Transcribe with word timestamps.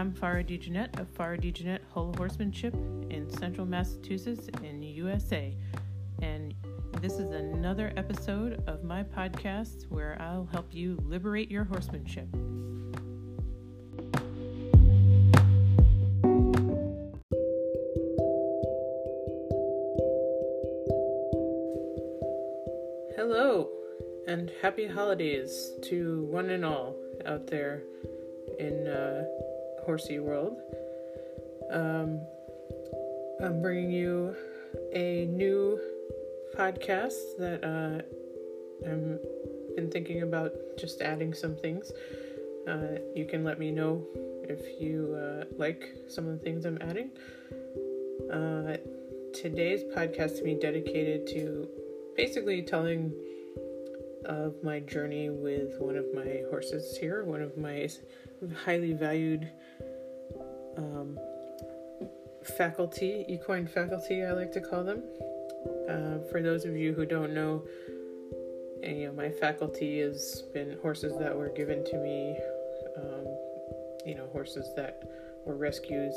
I'm 0.00 0.14
Farah 0.14 0.42
DeJeanette 0.42 0.98
of 0.98 1.12
Farah 1.12 1.38
DeJeanette 1.38 1.82
Hull 1.92 2.14
Horsemanship 2.16 2.72
in 3.10 3.28
central 3.38 3.66
Massachusetts 3.66 4.48
in 4.62 4.82
USA. 4.82 5.54
And 6.22 6.54
this 7.02 7.18
is 7.18 7.32
another 7.32 7.92
episode 7.98 8.64
of 8.66 8.82
my 8.82 9.02
podcast 9.02 9.90
where 9.90 10.16
I'll 10.18 10.48
help 10.52 10.72
you 10.72 10.96
liberate 11.04 11.50
your 11.50 11.64
horsemanship. 11.64 12.28
Hello, 23.16 23.68
and 24.26 24.50
happy 24.62 24.86
holidays 24.86 25.72
to 25.90 26.22
one 26.30 26.48
and 26.48 26.64
all 26.64 26.96
out 27.26 27.48
there 27.48 27.82
in 28.58 28.86
uh, 28.86 29.24
Horsey 29.84 30.18
World. 30.18 30.56
Um, 31.70 32.20
I'm 33.42 33.62
bringing 33.62 33.90
you 33.90 34.34
a 34.92 35.26
new 35.26 35.80
podcast 36.56 37.38
that 37.38 37.64
uh, 37.64 38.02
I'm 38.88 39.18
been 39.76 39.90
thinking 39.90 40.22
about 40.22 40.52
just 40.78 41.00
adding 41.00 41.32
some 41.32 41.56
things. 41.56 41.92
Uh, 42.68 42.98
you 43.14 43.24
can 43.24 43.44
let 43.44 43.58
me 43.58 43.70
know 43.70 44.04
if 44.44 44.80
you 44.80 45.14
uh, 45.14 45.44
like 45.56 45.84
some 46.08 46.26
of 46.26 46.32
the 46.32 46.44
things 46.44 46.64
I'm 46.64 46.78
adding. 46.80 47.10
Uh, 48.32 48.76
today's 49.32 49.82
podcast 49.96 50.36
to 50.38 50.42
be 50.44 50.54
dedicated 50.54 51.26
to 51.28 51.68
basically 52.16 52.62
telling 52.62 53.12
of 54.24 54.62
my 54.62 54.80
journey 54.80 55.30
with 55.30 55.78
one 55.78 55.96
of 55.96 56.06
my 56.14 56.42
horses 56.50 56.96
here, 56.96 57.24
one 57.24 57.42
of 57.42 57.56
my 57.56 57.88
highly 58.64 58.92
valued 58.92 59.48
um, 60.76 61.18
faculty, 62.56 63.24
equine 63.28 63.66
faculty, 63.66 64.24
I 64.24 64.32
like 64.32 64.52
to 64.52 64.60
call 64.60 64.84
them. 64.84 65.02
Uh, 65.88 66.18
for 66.30 66.40
those 66.42 66.64
of 66.64 66.76
you 66.76 66.92
who 66.92 67.04
don't 67.04 67.34
know, 67.34 67.64
you 68.82 69.06
know, 69.06 69.12
my 69.12 69.30
faculty 69.30 70.00
has 70.00 70.42
been 70.54 70.78
horses 70.80 71.18
that 71.18 71.36
were 71.36 71.50
given 71.50 71.84
to 71.84 71.96
me, 71.98 72.36
um, 72.96 73.26
you 74.06 74.14
know, 74.14 74.26
horses 74.32 74.70
that 74.76 75.02
were 75.44 75.56
rescues. 75.56 76.14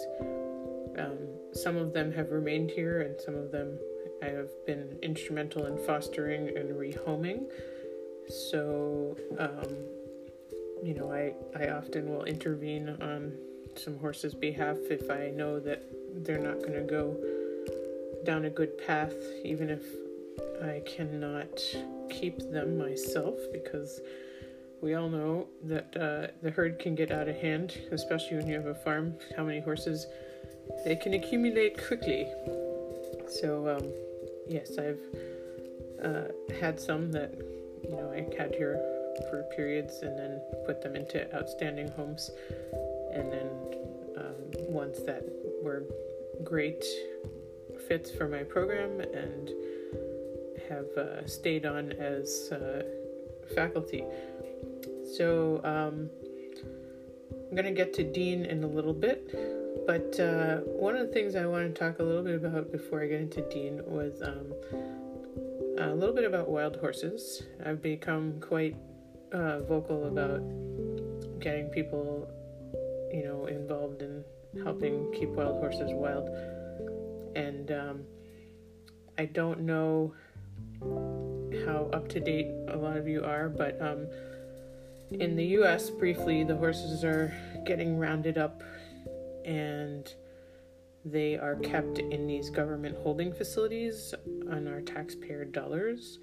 Um, 0.98 1.18
some 1.54 1.76
of 1.76 1.94
them 1.94 2.12
have 2.14 2.32
remained 2.32 2.72
here, 2.72 3.02
and 3.02 3.20
some 3.20 3.36
of 3.36 3.52
them 3.52 3.78
I 4.22 4.28
have 4.28 4.50
been 4.66 4.98
instrumental 5.02 5.66
in 5.66 5.78
fostering 5.86 6.56
and 6.56 6.70
rehoming. 6.70 7.48
So, 8.30 9.18
um, 9.38 9.76
you 10.84 10.94
know, 10.94 11.12
I, 11.12 11.34
I 11.58 11.70
often 11.70 12.10
will 12.10 12.24
intervene 12.24 12.90
on 13.02 13.34
some 13.76 13.98
horses' 14.00 14.34
behalf 14.34 14.78
if 14.90 15.10
I 15.10 15.30
know 15.30 15.60
that 15.60 15.84
they're 16.24 16.40
not 16.40 16.60
going 16.60 16.74
to 16.74 16.82
go 16.82 17.18
down 18.24 18.46
a 18.46 18.50
good 18.50 18.78
path, 18.86 19.16
even 19.44 19.70
if 19.70 19.84
I 20.64 20.82
cannot 20.86 21.62
keep 22.10 22.40
them 22.52 22.78
myself, 22.78 23.36
because 23.52 24.00
we 24.82 24.96
all 24.96 25.10
know 25.10 25.48
that 25.64 25.96
uh, 25.96 26.28
the 26.42 26.52
herd 26.52 26.80
can 26.80 26.96
get 26.96 27.12
out 27.12 27.28
of 27.28 27.36
hand, 27.38 27.78
especially 27.92 28.38
when 28.38 28.48
you 28.48 28.56
have 28.56 28.66
a 28.66 28.76
farm. 28.76 29.16
How 29.36 29.44
many 29.44 29.60
horses 29.60 30.06
they 30.86 30.96
can 30.96 31.14
accumulate 31.14 31.86
quickly. 31.88 32.28
So, 33.30 33.78
um, 33.78 33.92
yes, 34.48 34.78
I've 34.78 35.00
uh, 36.04 36.56
had 36.60 36.80
some 36.80 37.12
that 37.12 37.34
you 37.84 37.96
know 37.96 38.12
I 38.12 38.26
had 38.38 38.56
here 38.56 38.80
for 39.30 39.44
periods, 39.56 40.02
and 40.02 40.18
then 40.18 40.42
put 40.66 40.82
them 40.82 40.96
into 40.96 41.34
outstanding 41.36 41.90
homes, 41.90 42.32
and 43.14 43.32
then 43.32 43.50
um, 44.18 44.36
ones 44.68 45.04
that 45.06 45.24
were 45.62 45.84
great 46.44 46.84
fits 47.88 48.10
for 48.12 48.28
my 48.28 48.44
program 48.44 49.02
and 49.02 49.52
have 50.70 50.86
uh, 50.98 51.26
stayed 51.28 51.66
on 51.66 51.92
as 51.94 52.52
uh, 52.52 52.84
faculty. 53.54 54.04
So 55.18 55.62
um, 55.64 56.10
I'm 57.32 57.56
going 57.56 57.66
to 57.66 57.72
get 57.72 57.94
to 57.96 58.04
Dean 58.04 58.46
in 58.46 58.64
a 58.64 58.68
little 58.68 58.94
bit, 58.94 59.86
but 59.86 60.20
uh, 60.20 60.58
one 60.66 60.96
of 60.96 61.08
the 61.08 61.14
things 61.14 61.36
I 61.36 61.46
want 61.46 61.74
to 61.74 61.80
talk 61.80 62.00
a 62.00 62.04
little 62.04 62.24
bit 62.24 62.36
about 62.36 62.72
before 62.72 63.04
I 63.04 63.08
get 63.08 63.22
into 63.22 63.42
Dean 63.50 63.82
was 63.86 64.22
um, 64.22 64.54
a 65.78 65.94
little 65.94 66.14
bit 66.14 66.24
about 66.24 66.50
wild 66.50 66.78
horses. 66.78 67.44
I've 67.66 67.82
become 67.82 68.40
quite 68.40 68.76
uh, 69.32 69.62
vocal 69.62 70.06
about 70.08 70.42
getting 71.40 71.70
people, 71.70 72.30
you 73.12 73.24
know, 73.26 73.48
involved 73.48 74.02
in 74.02 74.24
helping 74.64 75.12
keep 75.14 75.30
wild 75.30 75.60
horses 75.60 75.92
wild. 75.92 76.30
And 77.36 77.72
um, 77.72 78.04
I 79.18 79.26
don't 79.26 79.62
know 79.62 80.14
how 81.66 81.90
up 81.94 82.08
to 82.10 82.20
date 82.20 82.52
a 82.70 82.78
lot 82.78 82.98
of 82.98 83.08
you 83.08 83.24
are, 83.24 83.50
but 83.50 83.82
um, 83.82 84.08
in 85.12 85.36
the 85.36 85.46
US, 85.60 85.90
briefly, 85.90 86.44
the 86.44 86.56
horses 86.56 87.04
are 87.04 87.34
getting 87.66 87.98
rounded 87.98 88.38
up 88.38 88.62
and 89.46 90.14
they 91.06 91.38
are 91.38 91.56
kept 91.56 92.00
in 92.00 92.28
these 92.28 92.50
government 92.50 92.98
holding 93.04 93.34
facilities 93.34 94.14
on 94.50 94.68
our 94.68 94.82
taxpayer 94.82 95.46
dollars. 95.46 96.20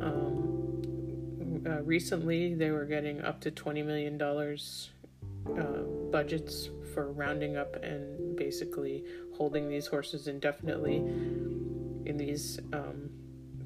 Um, 0.00 1.62
uh, 1.66 1.82
recently, 1.82 2.54
they 2.54 2.70
were 2.70 2.84
getting 2.84 3.20
up 3.22 3.40
to 3.42 3.50
$20 3.50 3.84
million 3.84 4.20
uh, 4.20 5.82
budgets 6.10 6.68
for 6.94 7.12
rounding 7.12 7.56
up 7.56 7.76
and 7.82 8.36
basically 8.36 9.04
holding 9.36 9.68
these 9.68 9.86
horses 9.86 10.26
indefinitely 10.26 10.96
in 10.96 12.16
these 12.16 12.58
um, 12.72 13.10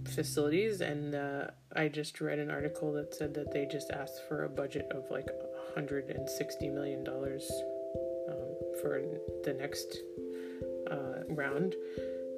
facilities. 0.04 0.80
And 0.80 1.14
uh, 1.14 1.46
I 1.74 1.88
just 1.88 2.20
read 2.20 2.38
an 2.38 2.50
article 2.50 2.92
that 2.92 3.14
said 3.14 3.34
that 3.34 3.52
they 3.52 3.66
just 3.66 3.90
asked 3.90 4.22
for 4.28 4.44
a 4.44 4.48
budget 4.48 4.86
of 4.92 5.10
like 5.10 5.28
$160 5.76 6.72
million 6.72 7.06
um, 7.08 8.54
for 8.80 9.02
the 9.44 9.52
next 9.52 9.98
uh, 10.90 11.22
round. 11.28 11.74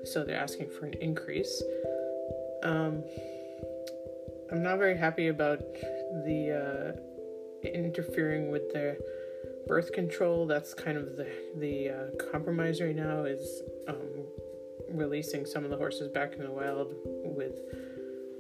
So 0.05 0.25
they're 0.25 0.41
asking 0.41 0.71
for 0.71 0.87
an 0.87 0.95
increase. 0.95 1.62
Um, 2.62 3.03
I'm 4.51 4.62
not 4.62 4.79
very 4.79 4.97
happy 4.97 5.29
about 5.29 5.61
the 6.25 6.95
uh, 7.65 7.69
interfering 7.69 8.51
with 8.51 8.73
the 8.73 8.97
birth 9.67 9.93
control. 9.93 10.47
That's 10.47 10.75
kind 10.75 10.97
of 10.97 11.17
the 11.17 11.29
the 11.56 11.91
uh, 11.91 12.31
compromise 12.31 12.81
right 12.81 12.95
now 12.95 13.25
is 13.25 13.62
um, 13.89 14.25
releasing 14.91 15.45
some 15.47 15.65
of 15.65 15.71
the 15.71 15.77
horses 15.77 16.09
back 16.09 16.35
in 16.35 16.43
the 16.43 16.51
wild 16.51 16.95
with 17.25 17.59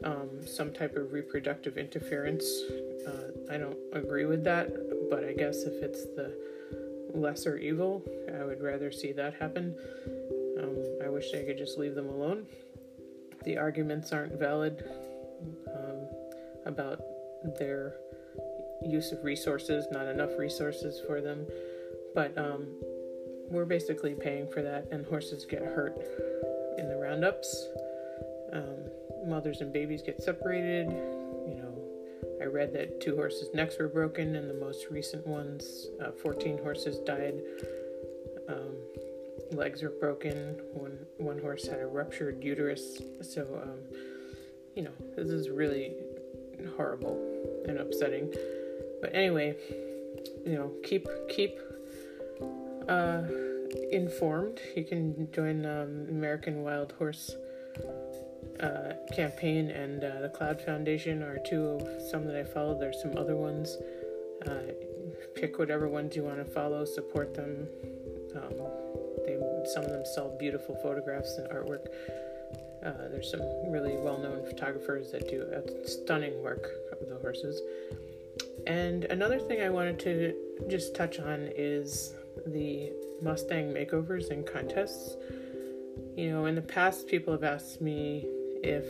um, 0.04 0.46
some 0.46 0.72
type 0.72 0.96
of 0.96 1.12
reproductive 1.12 1.76
interference. 1.76 2.46
Uh, 3.06 3.52
I 3.52 3.58
don't 3.58 3.78
agree 3.92 4.26
with 4.26 4.44
that, 4.44 4.70
but 5.10 5.24
I 5.24 5.32
guess 5.32 5.62
if 5.62 5.82
it's 5.82 6.04
the 6.14 6.36
lesser 7.16 7.56
evil, 7.56 8.02
I 8.38 8.44
would 8.44 8.62
rather 8.62 8.92
see 8.92 9.12
that 9.12 9.34
happen. 9.34 9.74
Um, 10.62 10.76
I 11.04 11.08
wish 11.08 11.34
I 11.34 11.42
could 11.44 11.58
just 11.58 11.78
leave 11.78 11.94
them 11.94 12.08
alone. 12.08 12.46
The 13.44 13.58
arguments 13.58 14.12
aren't 14.12 14.38
valid 14.38 14.84
um, 15.74 16.08
about 16.64 17.00
their 17.58 17.94
use 18.84 19.12
of 19.12 19.22
resources, 19.24 19.86
not 19.90 20.06
enough 20.06 20.38
resources 20.38 21.00
for 21.06 21.20
them. 21.20 21.46
But 22.14 22.36
um, 22.38 22.66
we're 23.50 23.64
basically 23.64 24.14
paying 24.14 24.48
for 24.48 24.62
that, 24.62 24.88
and 24.90 25.04
horses 25.06 25.44
get 25.44 25.62
hurt 25.62 25.96
in 26.78 26.88
the 26.88 26.96
roundups. 26.96 27.68
Um, 28.52 28.76
mothers 29.26 29.60
and 29.60 29.72
babies 29.72 30.02
get 30.02 30.22
separated. 30.22 30.88
I 32.46 32.48
read 32.48 32.72
that 32.74 33.00
two 33.00 33.16
horses' 33.16 33.48
necks 33.54 33.76
were 33.76 33.88
broken, 33.88 34.36
and 34.36 34.48
the 34.48 34.54
most 34.54 34.86
recent 34.88 35.26
ones, 35.26 35.88
uh, 36.00 36.12
14 36.12 36.58
horses 36.58 36.98
died. 37.00 37.42
Um, 38.48 38.76
legs 39.50 39.82
were 39.82 39.92
broken. 39.98 40.60
One 40.72 40.96
one 41.16 41.40
horse 41.40 41.66
had 41.66 41.80
a 41.80 41.86
ruptured 41.88 42.44
uterus. 42.44 43.02
So, 43.20 43.42
um, 43.60 43.80
you 44.76 44.84
know, 44.84 44.92
this 45.16 45.28
is 45.28 45.50
really 45.50 45.94
horrible 46.76 47.18
and 47.66 47.78
upsetting. 47.78 48.32
But 49.00 49.12
anyway, 49.12 49.56
you 50.46 50.54
know, 50.54 50.70
keep 50.84 51.08
keep 51.28 51.58
uh, 52.88 53.22
informed. 53.90 54.60
You 54.76 54.84
can 54.84 55.32
join 55.32 55.66
um, 55.66 56.06
American 56.08 56.62
Wild 56.62 56.92
Horse 56.92 57.34
uh, 58.60 58.92
campaign 59.12 59.70
and 59.70 60.02
uh, 60.04 60.20
the 60.20 60.28
Cloud 60.28 60.60
Foundation 60.60 61.22
are 61.22 61.38
two 61.38 61.64
of 61.64 62.02
some 62.10 62.26
that 62.26 62.36
I 62.36 62.44
follow. 62.44 62.78
There's 62.78 63.00
some 63.00 63.16
other 63.16 63.36
ones. 63.36 63.76
Uh, 64.46 64.72
pick 65.34 65.58
whatever 65.58 65.88
ones 65.88 66.16
you 66.16 66.22
want 66.22 66.38
to 66.38 66.44
follow. 66.44 66.84
Support 66.84 67.34
them. 67.34 67.68
Um, 68.34 68.52
they 69.24 69.38
some 69.74 69.84
of 69.84 69.90
them 69.90 70.04
sell 70.14 70.36
beautiful 70.38 70.76
photographs 70.76 71.38
and 71.38 71.48
artwork. 71.50 71.86
Uh, 72.84 73.08
there's 73.10 73.30
some 73.30 73.40
really 73.68 73.96
well-known 73.96 74.44
photographers 74.44 75.10
that 75.10 75.28
do 75.28 75.44
stunning 75.84 76.40
work 76.42 76.68
of 76.92 77.08
the 77.08 77.16
horses. 77.16 77.60
And 78.66 79.04
another 79.04 79.38
thing 79.38 79.60
I 79.60 79.70
wanted 79.70 79.98
to 80.00 80.34
just 80.68 80.94
touch 80.94 81.18
on 81.18 81.50
is 81.56 82.14
the 82.46 82.92
Mustang 83.22 83.72
makeovers 83.72 84.30
and 84.30 84.46
contests. 84.46 85.16
You 86.16 86.30
know, 86.30 86.46
in 86.46 86.54
the 86.54 86.62
past, 86.62 87.06
people 87.06 87.32
have 87.32 87.44
asked 87.44 87.80
me 87.80 88.26
if 88.66 88.86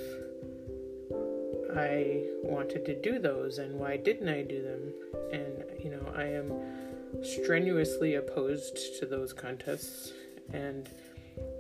I 1.76 2.24
wanted 2.42 2.86
to 2.86 3.00
do 3.00 3.18
those 3.18 3.58
and 3.58 3.78
why 3.78 3.98
didn't 3.98 4.28
I 4.28 4.42
do 4.42 4.62
them. 4.62 4.94
And, 5.32 5.64
you 5.84 5.90
know, 5.90 6.12
I 6.16 6.24
am 6.24 6.50
strenuously 7.22 8.14
opposed 8.14 8.98
to 8.98 9.06
those 9.06 9.32
contests. 9.32 10.12
And 10.52 10.88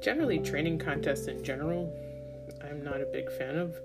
generally, 0.02 0.38
training 0.38 0.78
contests 0.78 1.26
in 1.26 1.44
general, 1.44 1.92
I'm 2.64 2.82
not 2.82 3.00
a 3.02 3.06
big 3.06 3.30
fan 3.32 3.58
of 3.58 3.76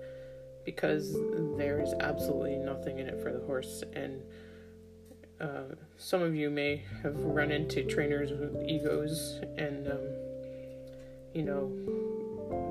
because 0.64 1.12
there 1.58 1.82
is 1.82 1.92
absolutely 2.00 2.56
nothing 2.56 2.98
in 2.98 3.08
it 3.08 3.20
for 3.22 3.32
the 3.32 3.40
horse. 3.40 3.84
And 3.92 4.22
uh, 5.40 5.74
some 5.98 6.22
of 6.22 6.34
you 6.34 6.48
may 6.48 6.82
have 7.02 7.16
run 7.16 7.50
into 7.50 7.82
trainers 7.84 8.30
with 8.30 8.64
egos, 8.66 9.40
and 9.58 9.88
um, 9.88 10.06
you 11.34 11.42
know, 11.42 11.72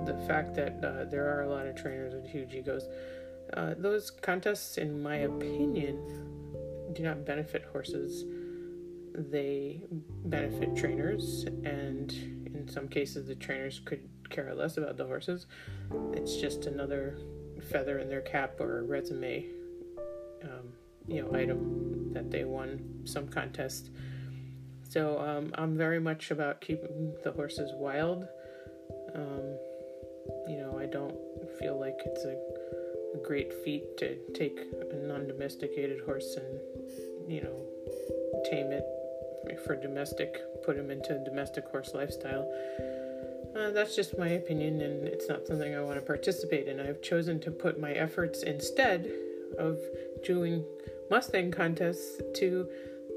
the 0.06 0.16
fact 0.28 0.56
that 0.56 0.84
uh, 0.84 1.06
there 1.06 1.28
are 1.28 1.44
a 1.44 1.50
lot 1.50 1.66
of 1.68 1.76
trainers 1.76 2.14
with 2.14 2.26
huge 2.26 2.54
egos. 2.54 2.88
Uh, 3.54 3.74
those 3.78 4.10
contests, 4.10 4.78
in 4.78 5.02
my 5.02 5.18
opinion, 5.18 5.98
do 6.94 7.04
not 7.04 7.26
benefit 7.26 7.66
horses. 7.72 8.26
They 9.14 9.84
benefit 10.26 10.76
trainers, 10.76 11.44
and 11.66 12.12
in 12.54 12.68
some 12.68 12.88
cases, 12.88 13.28
the 13.28 13.36
trainers 13.36 13.82
could 13.84 14.08
care 14.30 14.54
less 14.56 14.78
about 14.78 14.98
the 14.98 15.06
horses. 15.06 15.48
It's 16.14 16.38
just 16.38 16.66
another 16.66 17.18
feather 17.70 18.00
in 18.00 18.10
their 18.10 18.22
cap 18.22 18.60
or 18.60 18.84
resume, 18.84 19.46
um, 20.44 20.74
you 21.08 21.22
know, 21.22 21.38
item 21.38 22.14
that 22.14 22.32
they 22.32 22.46
won 22.46 23.02
some 23.04 23.28
contest. 23.28 23.90
So 24.88 25.20
um, 25.20 25.52
I'm 25.56 25.78
very 25.78 26.00
much 26.00 26.32
about 26.32 26.62
keeping 26.62 27.14
the 27.24 27.32
horses 27.32 27.72
wild. 27.76 28.28
Um, 29.16 29.58
don't 30.92 31.18
feel 31.60 31.80
like 31.80 32.00
it's 32.06 32.24
a, 32.26 32.36
a 33.16 33.26
great 33.26 33.54
feat 33.64 33.98
to 33.98 34.16
take 34.34 34.60
a 34.92 34.96
non-domesticated 34.96 36.02
horse 36.06 36.38
and, 36.38 37.32
you 37.32 37.42
know, 37.42 37.66
tame 38.50 38.72
it 38.72 38.86
for 39.66 39.76
domestic, 39.76 40.38
put 40.64 40.78
him 40.78 40.92
into 40.92 41.16
a 41.16 41.24
domestic 41.24 41.66
horse 41.66 41.92
lifestyle. 41.94 42.48
Uh, 43.58 43.70
that's 43.72 43.96
just 43.96 44.18
my 44.18 44.30
opinion, 44.30 44.82
and 44.82 45.08
it's 45.08 45.28
not 45.28 45.46
something 45.46 45.76
I 45.76 45.82
want 45.82 45.96
to 45.96 46.06
participate 46.06 46.68
in. 46.68 46.80
I've 46.80 47.02
chosen 47.02 47.40
to 47.42 47.52
put 47.52 47.80
my 47.80 47.92
efforts 47.92 48.44
instead 48.44 49.12
of 49.60 49.78
doing 50.24 50.64
Mustang 51.10 51.52
contests 51.52 52.22
to 52.36 52.68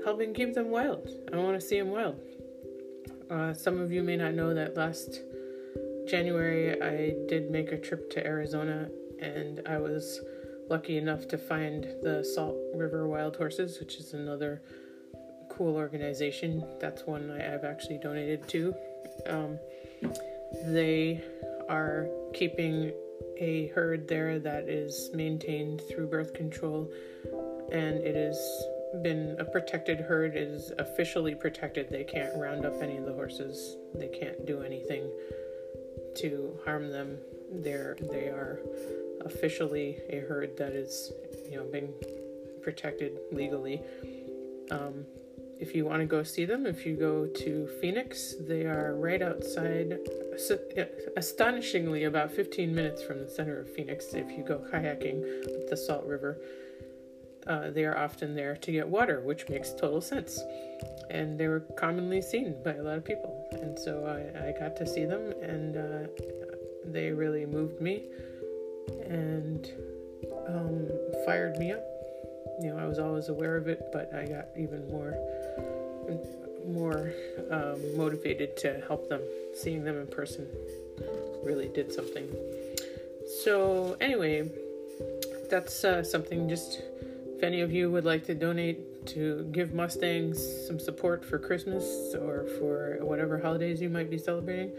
helping 0.04 0.34
keep 0.34 0.54
them 0.54 0.70
wild. 0.70 1.08
I 1.32 1.36
want 1.36 1.60
to 1.60 1.64
see 1.64 1.78
them 1.78 1.90
wild. 1.90 2.20
Uh, 3.30 3.54
some 3.54 3.80
of 3.80 3.92
you 3.92 4.02
may 4.02 4.16
not 4.16 4.34
know 4.34 4.52
that 4.54 4.76
last 4.76 5.20
January 6.08 6.80
I 6.82 7.14
did 7.28 7.50
make 7.50 7.72
a 7.72 7.78
trip 7.78 8.10
to 8.10 8.26
Arizona, 8.26 8.88
and 9.20 9.62
I 9.66 9.78
was 9.78 10.20
lucky 10.68 10.96
enough 10.96 11.28
to 11.28 11.38
find 11.38 11.84
the 12.02 12.24
Salt 12.34 12.56
River 12.74 13.06
Wild 13.06 13.36
Horses, 13.36 13.78
which 13.80 13.96
is 13.96 14.14
another 14.14 14.62
cool 15.48 15.76
organization. 15.76 16.64
That's 16.80 17.06
one 17.06 17.30
I, 17.30 17.42
have 17.42 17.64
actually 17.64 17.98
donated 17.98 18.48
to. 18.48 18.74
Um, 19.26 19.58
they 20.66 21.22
are 21.68 22.08
keeping 22.32 22.92
a 23.38 23.68
herd 23.68 24.08
there 24.08 24.38
that 24.38 24.68
is 24.68 25.10
maintained 25.14 25.82
through 25.90 26.08
birth 26.08 26.34
control, 26.34 26.90
and 27.72 27.96
it 27.98 28.14
has 28.14 28.38
been 29.02 29.36
a 29.38 29.44
protected 29.44 30.00
herd. 30.00 30.36
It 30.36 30.48
is 30.48 30.72
officially 30.78 31.34
protected. 31.34 31.88
They 31.90 32.04
can't 32.04 32.36
round 32.36 32.64
up 32.64 32.80
any 32.82 32.96
of 32.96 33.06
the 33.06 33.12
horses. 33.12 33.76
They 33.94 34.08
can't 34.08 34.46
do 34.46 34.62
anything 34.62 35.10
to 36.16 36.58
harm 36.64 36.90
them. 36.90 37.18
They're 37.50 37.96
they 38.00 38.28
are 38.28 38.60
officially 39.24 39.98
a 40.10 40.20
herd 40.20 40.56
that 40.58 40.72
is, 40.72 41.12
you 41.50 41.56
know, 41.56 41.64
being 41.64 41.92
protected 42.62 43.18
legally. 43.32 43.82
Um, 44.70 45.04
if 45.60 45.74
you 45.74 45.84
want 45.84 46.00
to 46.00 46.06
go 46.06 46.22
see 46.22 46.44
them, 46.44 46.66
if 46.66 46.84
you 46.84 46.96
go 46.96 47.26
to 47.26 47.68
Phoenix, 47.80 48.34
they 48.40 48.64
are 48.64 48.96
right 48.96 49.22
outside, 49.22 49.98
astonishingly, 51.16 52.04
about 52.04 52.32
15 52.32 52.74
minutes 52.74 53.02
from 53.02 53.20
the 53.20 53.28
center 53.28 53.60
of 53.60 53.70
Phoenix. 53.74 54.12
If 54.14 54.30
you 54.36 54.44
go 54.44 54.58
kayaking 54.72 55.22
up 55.46 55.70
the 55.70 55.76
Salt 55.76 56.04
River, 56.04 56.38
uh, 57.46 57.70
they 57.70 57.84
are 57.84 57.96
often 57.96 58.34
there 58.34 58.56
to 58.56 58.72
get 58.72 58.88
water, 58.88 59.20
which 59.20 59.48
makes 59.48 59.72
total 59.72 60.00
sense. 60.00 60.40
And 61.10 61.38
they 61.38 61.46
were 61.46 61.60
commonly 61.78 62.20
seen 62.20 62.56
by 62.64 62.74
a 62.74 62.82
lot 62.82 62.98
of 62.98 63.04
people. 63.04 63.33
And 63.62 63.78
so 63.78 64.06
I, 64.06 64.48
I 64.48 64.52
got 64.52 64.76
to 64.76 64.86
see 64.86 65.04
them, 65.04 65.32
and 65.42 65.76
uh, 65.76 66.08
they 66.84 67.10
really 67.10 67.46
moved 67.46 67.80
me 67.80 68.04
and 69.06 69.70
um, 70.46 70.88
fired 71.24 71.58
me 71.58 71.72
up 71.72 71.84
you 72.60 72.70
know, 72.70 72.78
I 72.78 72.86
was 72.86 72.98
always 72.98 73.28
aware 73.28 73.56
of 73.56 73.68
it, 73.68 73.88
but 73.92 74.12
I 74.14 74.26
got 74.26 74.48
even 74.56 74.88
more 74.88 75.16
more 76.66 77.12
um, 77.50 77.96
motivated 77.96 78.56
to 78.58 78.82
help 78.86 79.08
them. 79.08 79.20
Seeing 79.54 79.84
them 79.84 79.98
in 79.98 80.06
person 80.06 80.48
really 81.42 81.68
did 81.68 81.92
something. 81.92 82.28
So 83.42 83.96
anyway, 84.00 84.50
that's 85.50 85.84
uh, 85.84 86.02
something. 86.02 86.48
Just 86.48 86.80
any 87.44 87.60
of 87.60 87.70
you 87.70 87.90
would 87.90 88.04
like 88.04 88.24
to 88.24 88.34
donate 88.34 89.06
to 89.08 89.48
give 89.52 89.72
Mustangs 89.72 90.66
some 90.66 90.80
support 90.80 91.24
for 91.24 91.38
Christmas 91.38 92.14
or 92.14 92.44
for 92.58 92.98
whatever 93.02 93.38
holidays 93.38 93.80
you 93.80 93.88
might 93.90 94.10
be 94.10 94.18
celebrating, 94.18 94.72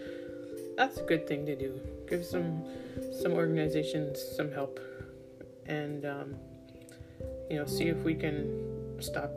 that's 0.75 0.97
a 0.97 1.03
good 1.03 1.27
thing 1.27 1.45
to 1.45 1.55
do. 1.55 1.79
Give 2.09 2.25
some 2.25 2.65
some 3.21 3.31
organizations 3.33 4.19
some 4.35 4.51
help 4.51 4.79
and. 5.67 6.05
Um, 6.05 6.35
you 7.49 7.57
know, 7.57 7.65
see 7.65 7.87
if 7.87 7.97
we 7.97 8.15
can 8.15 9.01
stop 9.01 9.31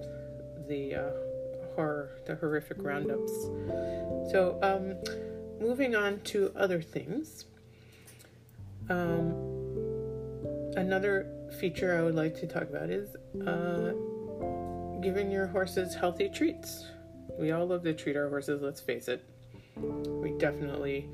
the 0.66 0.94
uh, 0.94 1.10
horror, 1.74 2.10
the 2.26 2.36
horrific 2.36 2.78
roundups. 2.80 3.32
So, 4.30 4.58
um, 4.62 4.96
moving 5.60 5.94
on 5.94 6.20
to 6.20 6.52
other 6.56 6.80
things. 6.80 7.44
Um, 8.88 9.32
another 10.76 11.26
feature 11.52 11.98
I 11.98 12.02
would 12.02 12.14
like 12.14 12.38
to 12.40 12.46
talk 12.46 12.64
about 12.64 12.90
is 12.90 13.16
uh, 13.46 13.92
giving 15.00 15.30
your 15.30 15.46
horses 15.46 15.94
healthy 15.94 16.28
treats. 16.28 16.86
We 17.38 17.52
all 17.52 17.66
love 17.66 17.82
to 17.84 17.94
treat 17.94 18.16
our 18.16 18.28
horses, 18.28 18.62
let's 18.62 18.80
face 18.80 19.08
it. 19.08 19.24
We 19.76 20.32
definitely, 20.38 21.08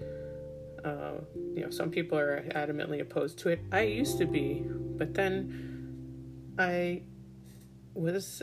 uh, 0.85 1.19
you 1.55 1.63
know, 1.63 1.71
some 1.71 1.91
people 1.91 2.19
are 2.19 2.43
adamantly 2.51 3.01
opposed 3.01 3.39
to 3.41 3.51
it. 3.51 3.61
I 3.73 3.83
used 3.83 4.19
to 4.19 4.27
be, 4.27 4.65
but 4.67 5.15
then 5.15 6.55
I 6.59 7.03
was 7.95 8.43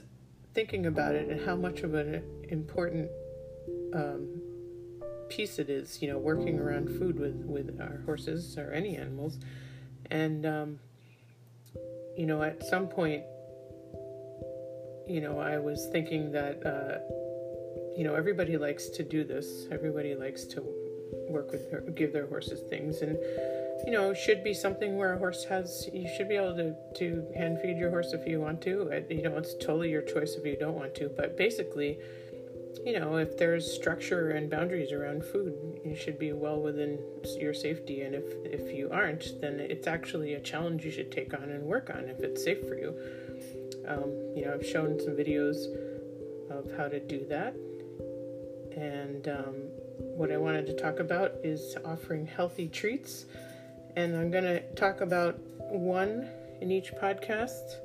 thinking 0.53 0.85
about 0.85 1.15
it 1.15 1.29
and 1.29 1.45
how 1.45 1.55
much 1.55 1.81
of 1.81 1.93
an 1.93 2.23
important 2.49 3.09
um, 3.93 4.41
piece 5.29 5.59
it 5.59 5.69
is, 5.69 6.01
you 6.01 6.09
know, 6.09 6.17
working 6.17 6.59
around 6.59 6.87
food 6.87 7.19
with, 7.19 7.43
with 7.45 7.79
our 7.81 8.01
horses 8.05 8.57
or 8.57 8.71
any 8.71 8.97
animals. 8.97 9.39
And, 10.09 10.45
um, 10.45 10.79
you 12.21 12.27
know, 12.27 12.43
at 12.43 12.63
some 12.63 12.87
point, 12.87 13.23
you 15.07 15.21
know, 15.21 15.39
I 15.39 15.57
was 15.57 15.87
thinking 15.91 16.31
that, 16.33 16.63
uh, 16.63 16.99
you 17.97 18.03
know, 18.03 18.13
everybody 18.13 18.57
likes 18.57 18.89
to 18.89 19.01
do 19.01 19.23
this. 19.23 19.65
Everybody 19.71 20.13
likes 20.13 20.43
to 20.53 20.61
work 21.27 21.51
with, 21.51 21.71
their, 21.71 21.81
give 21.81 22.13
their 22.13 22.27
horses 22.27 22.61
things. 22.69 23.01
And, 23.01 23.17
you 23.87 23.91
know, 23.91 24.13
should 24.13 24.43
be 24.43 24.53
something 24.53 24.97
where 24.97 25.13
a 25.13 25.17
horse 25.17 25.43
has, 25.45 25.89
you 25.91 26.07
should 26.15 26.29
be 26.29 26.35
able 26.35 26.55
to, 26.57 26.75
to 26.97 27.27
hand 27.35 27.57
feed 27.59 27.79
your 27.79 27.89
horse 27.89 28.13
if 28.13 28.27
you 28.27 28.39
want 28.39 28.61
to. 28.61 29.03
You 29.09 29.23
know, 29.23 29.35
it's 29.37 29.55
totally 29.55 29.89
your 29.89 30.03
choice 30.03 30.35
if 30.35 30.45
you 30.45 30.57
don't 30.59 30.75
want 30.75 30.93
to. 30.97 31.09
But 31.09 31.35
basically, 31.35 31.97
you 32.85 32.99
know, 32.99 33.17
if 33.17 33.37
there's 33.37 33.71
structure 33.71 34.31
and 34.31 34.49
boundaries 34.49 34.91
around 34.91 35.23
food, 35.23 35.79
you 35.85 35.95
should 35.95 36.17
be 36.17 36.31
well 36.31 36.59
within 36.59 36.99
your 37.39 37.53
safety. 37.53 38.01
And 38.01 38.15
if, 38.15 38.23
if 38.43 38.75
you 38.75 38.89
aren't, 38.91 39.39
then 39.39 39.59
it's 39.59 39.87
actually 39.87 40.33
a 40.33 40.39
challenge 40.39 40.83
you 40.83 40.91
should 40.91 41.11
take 41.11 41.33
on 41.33 41.43
and 41.43 41.63
work 41.63 41.89
on 41.89 42.05
if 42.05 42.19
it's 42.21 42.43
safe 42.43 42.67
for 42.67 42.75
you. 42.75 42.95
Um, 43.87 44.11
you 44.35 44.45
know, 44.45 44.53
I've 44.53 44.65
shown 44.65 44.99
some 44.99 45.13
videos 45.13 45.57
of 46.49 46.71
how 46.77 46.87
to 46.87 46.99
do 46.99 47.25
that. 47.29 47.55
And 48.75 49.27
um, 49.27 49.55
what 50.15 50.31
I 50.31 50.37
wanted 50.37 50.65
to 50.67 50.73
talk 50.73 50.99
about 50.99 51.33
is 51.43 51.75
offering 51.85 52.25
healthy 52.25 52.67
treats 52.67 53.25
and 53.95 54.15
I'm 54.15 54.31
going 54.31 54.43
to 54.45 54.61
talk 54.75 55.01
about 55.01 55.39
one 55.59 56.29
in 56.61 56.71
each 56.71 56.93
podcast 56.93 57.75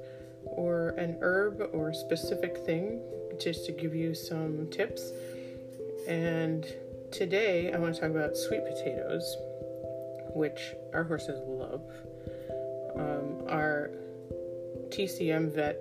or 0.44 0.90
an 0.90 1.18
herb 1.20 1.70
or 1.72 1.92
specific 1.92 2.58
thing 2.58 3.00
just 3.38 3.66
to 3.66 3.72
give 3.72 3.94
you 3.94 4.14
some 4.14 4.68
tips. 4.70 5.12
And 6.06 6.66
today 7.10 7.72
I 7.72 7.78
want 7.78 7.94
to 7.94 8.00
talk 8.00 8.10
about 8.10 8.36
sweet 8.36 8.64
potatoes, 8.64 9.36
which 10.34 10.74
our 10.92 11.04
horses 11.04 11.40
love. 11.46 11.82
Um, 12.96 13.42
our 13.48 13.90
TCM 14.88 15.52
vet 15.52 15.78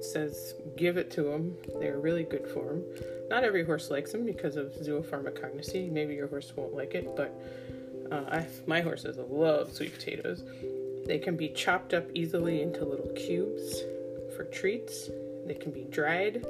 says 0.00 0.54
give 0.76 0.96
it 0.96 1.10
to 1.12 1.22
them. 1.22 1.56
They're 1.80 1.98
really 1.98 2.24
good 2.24 2.46
for 2.48 2.64
them. 2.64 2.84
Not 3.28 3.44
every 3.44 3.64
horse 3.64 3.90
likes 3.90 4.12
them 4.12 4.24
because 4.24 4.56
of 4.56 4.72
zoopharmacognosy. 4.74 5.90
Maybe 5.90 6.14
your 6.14 6.28
horse 6.28 6.52
won't 6.54 6.74
like 6.74 6.94
it, 6.94 7.16
but 7.16 7.34
uh, 8.10 8.24
I, 8.28 8.46
my 8.66 8.80
horses 8.80 9.18
love 9.28 9.72
sweet 9.72 9.94
potatoes. 9.94 10.44
They 11.06 11.18
can 11.18 11.36
be 11.36 11.48
chopped 11.48 11.94
up 11.94 12.04
easily 12.14 12.62
into 12.62 12.84
little 12.84 13.10
cubes 13.14 13.82
for 14.36 14.44
treats. 14.44 15.08
They 15.46 15.54
can 15.54 15.72
be 15.72 15.84
dried, 15.84 16.44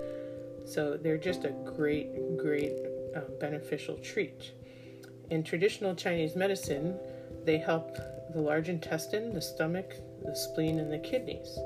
so 0.64 0.96
they're 0.96 1.18
just 1.18 1.44
a 1.44 1.50
great, 1.76 2.36
great 2.36 2.72
uh, 3.14 3.20
beneficial 3.40 3.96
treat. 3.96 4.52
In 5.30 5.42
traditional 5.42 5.94
Chinese 5.94 6.36
medicine, 6.36 6.98
they 7.44 7.58
help 7.58 7.96
the 8.32 8.40
large 8.40 8.68
intestine, 8.68 9.32
the 9.32 9.40
stomach, 9.40 9.94
the 10.24 10.34
spleen, 10.34 10.78
and 10.78 10.92
the 10.92 10.98
kidneys. 10.98 11.58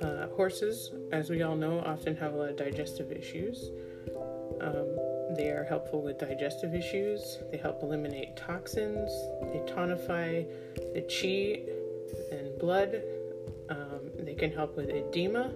Uh, 0.00 0.28
horses, 0.34 0.90
as 1.12 1.30
we 1.30 1.42
all 1.42 1.56
know, 1.56 1.80
often 1.80 2.16
have 2.16 2.34
a 2.34 2.36
lot 2.36 2.50
of 2.50 2.56
digestive 2.56 3.10
issues. 3.12 3.70
Um, 4.60 4.96
they 5.36 5.50
are 5.50 5.64
helpful 5.64 6.02
with 6.02 6.18
digestive 6.18 6.74
issues. 6.74 7.38
They 7.50 7.58
help 7.58 7.82
eliminate 7.82 8.36
toxins. 8.36 9.10
They 9.52 9.60
tonify 9.72 10.46
the 10.94 11.02
chi 11.02 11.62
and 12.34 12.58
blood. 12.58 13.02
They 14.34 14.48
can 14.48 14.52
help 14.52 14.76
with 14.76 14.90
edema, 14.90 15.52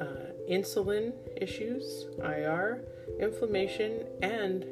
uh, 0.00 0.04
insulin 0.50 1.12
issues, 1.36 2.06
IR, 2.18 2.82
inflammation, 3.20 4.06
and 4.22 4.64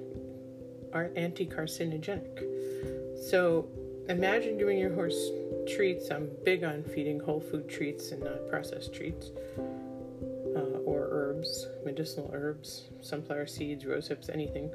are 0.95 1.11
anti 1.15 1.45
carcinogenic. 1.45 3.21
So 3.23 3.69
imagine 4.09 4.57
giving 4.57 4.79
your 4.79 4.95
horse 4.95 5.31
treats. 5.69 6.11
I'm 6.11 6.31
big 6.43 6.65
on 6.65 6.85
feeding 6.85 7.21
whole 7.21 7.41
food 7.41 7.69
treats 7.69 8.13
and 8.13 8.23
not 8.23 8.49
processed 8.49 8.95
treats 8.95 9.31
uh, 9.59 10.79
or 10.87 11.09
herbs, 11.11 11.67
medicinal 11.85 12.31
herbs, 12.33 12.89
sunflower 13.03 13.49
seeds, 13.49 13.85
rose 13.85 14.09
hips, 14.09 14.31
anything. 14.31 14.71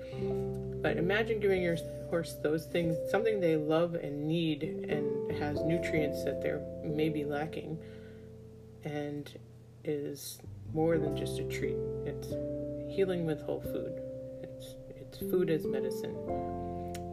But 0.83 0.97
imagine 0.97 1.39
giving 1.39 1.63
your 1.63 1.77
horse 2.11 2.35
those 2.43 2.65
things, 2.65 2.95
something 3.09 3.39
they 3.39 3.55
love 3.55 3.95
and 3.95 4.27
need 4.27 4.61
and 4.61 5.31
has 5.39 5.63
nutrients 5.63 6.23
that 6.23 6.43
they're 6.43 6.61
maybe 6.83 7.25
lacking 7.25 7.79
and 8.83 9.37
is 9.83 10.39
more 10.73 10.97
than 10.97 11.15
just 11.17 11.39
a 11.39 11.43
treat. 11.43 11.77
It's 12.05 12.29
healing 12.93 13.25
with 13.25 13.41
whole 13.41 13.61
food. 13.61 14.01
It's 14.43 14.75
it's 14.89 15.17
food 15.19 15.49
as 15.49 15.65
medicine. 15.65 16.15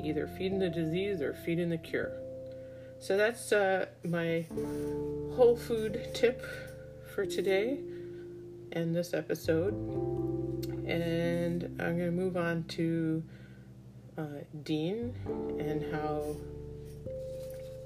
Either 0.03 0.27
feeding 0.27 0.59
the 0.59 0.71
disease 0.71 1.21
or 1.21 1.35
feeding 1.35 1.69
the 1.69 1.79
cure. 1.79 2.13
So 3.01 3.17
that's 3.17 3.53
uh, 3.53 3.87
my 4.05 4.47
whole 5.37 5.57
food 5.57 6.09
tip 6.15 6.45
for 7.15 7.25
today 7.27 7.79
and 8.73 8.95
this 8.95 9.15
episode. 9.15 9.75
And 10.87 11.65
I'm 11.81 11.97
going 11.97 11.99
to 11.99 12.11
move 12.11 12.37
on 12.37 12.65
to 12.65 13.23
uh, 14.17 14.25
Dean 14.63 15.15
and 15.59 15.85
how 15.93 16.35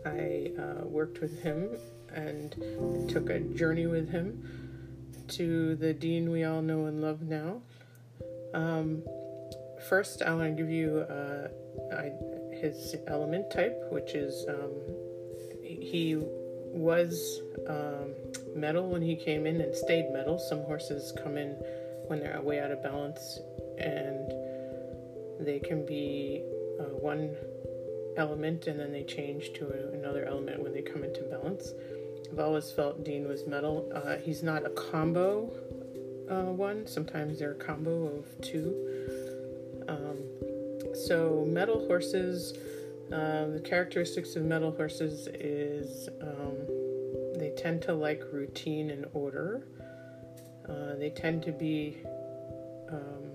I 0.07 0.53
uh, 0.59 0.85
worked 0.85 1.21
with 1.21 1.43
him 1.43 1.77
and 2.15 3.09
took 3.09 3.31
a 3.31 3.41
journey 3.41 3.87
with 3.87 4.09
him 4.11 4.43
to 5.29 5.77
the 5.77 5.93
Dean 5.93 6.31
we 6.31 6.45
all 6.45 6.63
know 6.63 6.87
and 6.87 7.01
love 7.01 7.23
now. 7.23 7.61
Um, 8.55 9.03
first, 9.89 10.23
I 10.23 10.35
want 10.35 10.57
to 10.57 10.63
give 10.63 10.71
you 10.71 10.99
uh, 10.99 11.49
I, 11.95 12.13
his 12.55 12.97
element 13.07 13.51
type, 13.51 13.79
which 13.91 14.15
is 14.15 14.47
um, 14.49 14.73
he 15.63 16.17
was 16.73 17.41
um, 17.69 18.15
metal 18.55 18.89
when 18.89 19.03
he 19.03 19.17
came 19.17 19.47
in 19.47 19.61
and 19.61 19.75
stayed 19.75 20.11
metal. 20.13 20.39
Some 20.39 20.63
horses 20.63 21.13
come 21.23 21.37
in 21.37 21.51
when 22.07 22.21
they're 22.21 22.41
way 22.41 22.61
out 22.61 22.71
of 22.71 22.83
balance 22.83 23.39
and 23.79 24.33
they 25.41 25.59
can 25.59 25.85
be 25.87 26.43
uh, 26.81 26.85
one 26.85 27.35
element 28.17 28.67
and 28.67 28.79
then 28.79 28.93
they 28.93 29.05
change 29.05 29.53
to 29.55 29.91
another 29.93 30.25
element 30.25 30.63
when 30.63 30.73
they 30.73 30.83
come 30.83 31.05
into 31.05 31.23
balance. 31.23 31.73
I've 32.33 32.39
always 32.39 32.71
felt 32.71 33.05
Dean 33.05 33.29
was 33.29 33.47
metal. 33.47 33.93
Uh, 33.95 34.17
he's 34.17 34.43
not 34.43 34.65
a 34.65 34.71
combo 34.71 35.53
uh, 36.33 36.45
one, 36.45 36.87
sometimes 36.87 37.39
they're 37.39 37.53
a 37.53 37.55
combo 37.55 38.07
of 38.07 38.41
two. 38.41 38.75
Um, 39.89 40.19
so, 40.95 41.45
metal 41.47 41.87
horses, 41.87 42.55
uh, 43.13 43.49
the 43.49 43.63
characteristics 43.65 44.37
of 44.37 44.45
metal 44.45 44.71
horses 44.73 45.29
is. 45.35 46.09
Um, 46.21 46.57
they 47.35 47.51
tend 47.57 47.83
to 47.83 47.93
like 47.93 48.23
routine 48.33 48.91
and 48.91 49.05
order. 49.15 49.67
Uh, 50.69 50.95
they 50.97 51.11
tend 51.11 51.43
to 51.43 51.51
be 51.51 51.97
um, 52.89 53.33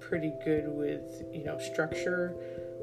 pretty 0.00 0.32
good 0.44 0.66
with, 0.66 1.22
you 1.30 1.44
know, 1.44 1.58
structure. 1.58 2.34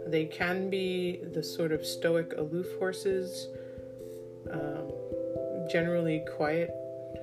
They 0.05 0.25
can 0.25 0.69
be 0.69 1.21
the 1.33 1.41
sort 1.41 1.71
of 1.71 1.83
stoic, 1.83 2.33
aloof 2.37 2.67
horses, 2.77 3.47
um, 4.51 4.91
generally 5.69 6.23
quiet, 6.35 6.71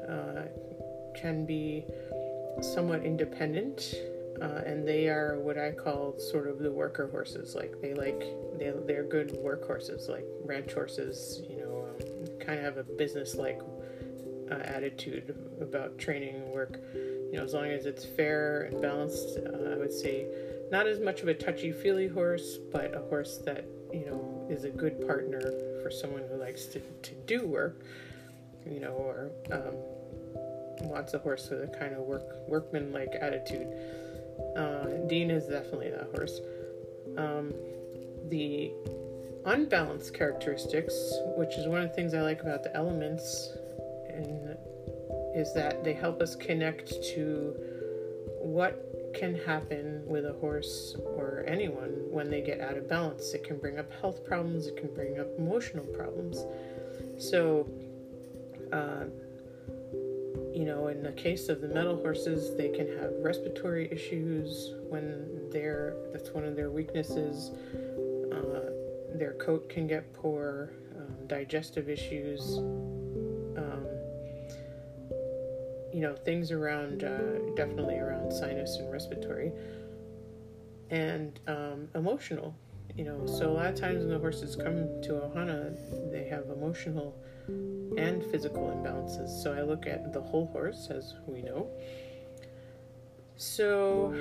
uh, 0.08 0.42
can 1.14 1.46
be 1.46 1.84
somewhat 2.60 3.04
independent. 3.04 3.94
Uh, 4.42 4.62
and 4.66 4.86
they 4.86 5.08
are 5.08 5.38
what 5.38 5.56
I 5.56 5.70
call 5.70 6.18
sort 6.18 6.48
of 6.48 6.58
the 6.58 6.70
worker 6.70 7.08
horses. 7.08 7.54
Like 7.54 7.80
they 7.80 7.94
like 7.94 8.24
they 8.58 8.72
they're 8.84 9.04
good 9.04 9.32
work 9.36 9.64
horses, 9.64 10.08
like 10.08 10.24
ranch 10.44 10.72
horses, 10.72 11.42
you 11.48 11.58
know, 11.58 11.86
kind 12.40 12.58
of 12.58 12.64
have 12.64 12.78
a 12.78 12.82
business 12.82 13.36
like 13.36 13.60
uh, 14.50 14.56
attitude 14.56 15.36
about 15.60 15.98
training 15.98 16.34
and 16.34 16.52
work. 16.52 16.80
You 16.94 17.38
know, 17.38 17.44
as 17.44 17.54
long 17.54 17.66
as 17.66 17.86
it's 17.86 18.04
fair 18.04 18.62
and 18.62 18.80
balanced, 18.82 19.38
uh, 19.38 19.70
I 19.70 19.76
would 19.76 19.92
say 19.92 20.26
not 20.70 20.86
as 20.86 21.00
much 21.00 21.22
of 21.22 21.28
a 21.28 21.34
touchy 21.34 21.72
feely 21.72 22.08
horse, 22.08 22.58
but 22.72 22.94
a 22.94 23.00
horse 23.00 23.38
that, 23.44 23.64
you 23.92 24.06
know, 24.06 24.23
is 24.48 24.64
a 24.64 24.70
good 24.70 25.06
partner 25.06 25.40
for 25.82 25.90
someone 25.90 26.22
who 26.30 26.36
likes 26.36 26.66
to, 26.66 26.80
to 26.80 27.12
do 27.26 27.46
work, 27.46 27.80
you 28.66 28.80
know, 28.80 28.92
or 28.92 29.30
um, 29.52 30.88
wants 30.88 31.14
a 31.14 31.18
horse 31.18 31.48
with 31.50 31.62
a 31.62 31.78
kind 31.78 31.94
of 31.94 32.00
work 32.00 32.24
workman 32.48 32.92
like 32.92 33.14
attitude. 33.20 33.68
Uh, 34.56 34.86
Dean 35.08 35.30
is 35.30 35.46
definitely 35.46 35.90
that 35.90 36.08
horse. 36.14 36.40
Um, 37.16 37.52
the 38.28 38.72
unbalanced 39.46 40.14
characteristics, 40.14 40.94
which 41.36 41.54
is 41.56 41.66
one 41.66 41.82
of 41.82 41.88
the 41.88 41.94
things 41.94 42.14
I 42.14 42.22
like 42.22 42.40
about 42.40 42.62
the 42.62 42.74
elements, 42.74 43.52
and 44.08 44.56
is 45.34 45.52
that 45.54 45.84
they 45.84 45.92
help 45.92 46.22
us 46.22 46.34
connect 46.36 47.02
to 47.14 47.54
what 48.40 48.93
can 49.14 49.34
happen 49.34 50.02
with 50.06 50.26
a 50.26 50.32
horse 50.34 50.96
or 51.04 51.44
anyone 51.46 51.90
when 52.10 52.30
they 52.30 52.40
get 52.40 52.60
out 52.60 52.76
of 52.76 52.88
balance. 52.88 53.32
It 53.34 53.44
can 53.44 53.58
bring 53.58 53.78
up 53.78 53.90
health 54.00 54.24
problems, 54.24 54.66
it 54.66 54.76
can 54.76 54.92
bring 54.94 55.18
up 55.18 55.28
emotional 55.38 55.84
problems. 55.86 56.44
So, 57.18 57.68
uh, 58.72 59.04
you 60.52 60.64
know, 60.64 60.88
in 60.88 61.02
the 61.02 61.12
case 61.12 61.48
of 61.48 61.60
the 61.60 61.68
metal 61.68 61.96
horses, 61.96 62.56
they 62.56 62.68
can 62.68 62.86
have 62.98 63.12
respiratory 63.18 63.90
issues 63.90 64.74
when 64.88 65.50
they're 65.50 65.94
that's 66.12 66.30
one 66.30 66.44
of 66.44 66.56
their 66.56 66.70
weaknesses 66.70 67.50
their 69.14 69.34
coat 69.34 69.68
can 69.68 69.86
get 69.86 70.12
poor, 70.12 70.72
um, 70.96 71.26
digestive 71.26 71.88
issues, 71.88 72.58
know, 76.04 76.14
things 76.14 76.50
around, 76.50 77.04
uh, 77.04 77.54
definitely 77.56 77.98
around 77.98 78.32
sinus 78.32 78.76
and 78.76 78.92
respiratory, 78.92 79.52
and 80.90 81.40
um, 81.46 81.88
emotional. 81.94 82.54
You 82.96 83.04
know, 83.04 83.26
so 83.26 83.50
a 83.50 83.52
lot 83.52 83.66
of 83.66 83.74
times 83.74 83.98
when 83.98 84.08
the 84.08 84.18
horses 84.18 84.54
come 84.54 85.02
to 85.02 85.12
Ohana, 85.14 85.76
they 86.12 86.28
have 86.28 86.48
emotional 86.48 87.16
and 87.48 88.24
physical 88.30 88.68
imbalances. 88.68 89.42
So 89.42 89.52
I 89.52 89.62
look 89.62 89.86
at 89.86 90.12
the 90.12 90.20
whole 90.20 90.46
horse, 90.46 90.88
as 90.90 91.14
we 91.26 91.42
know. 91.42 91.68
So, 93.36 94.14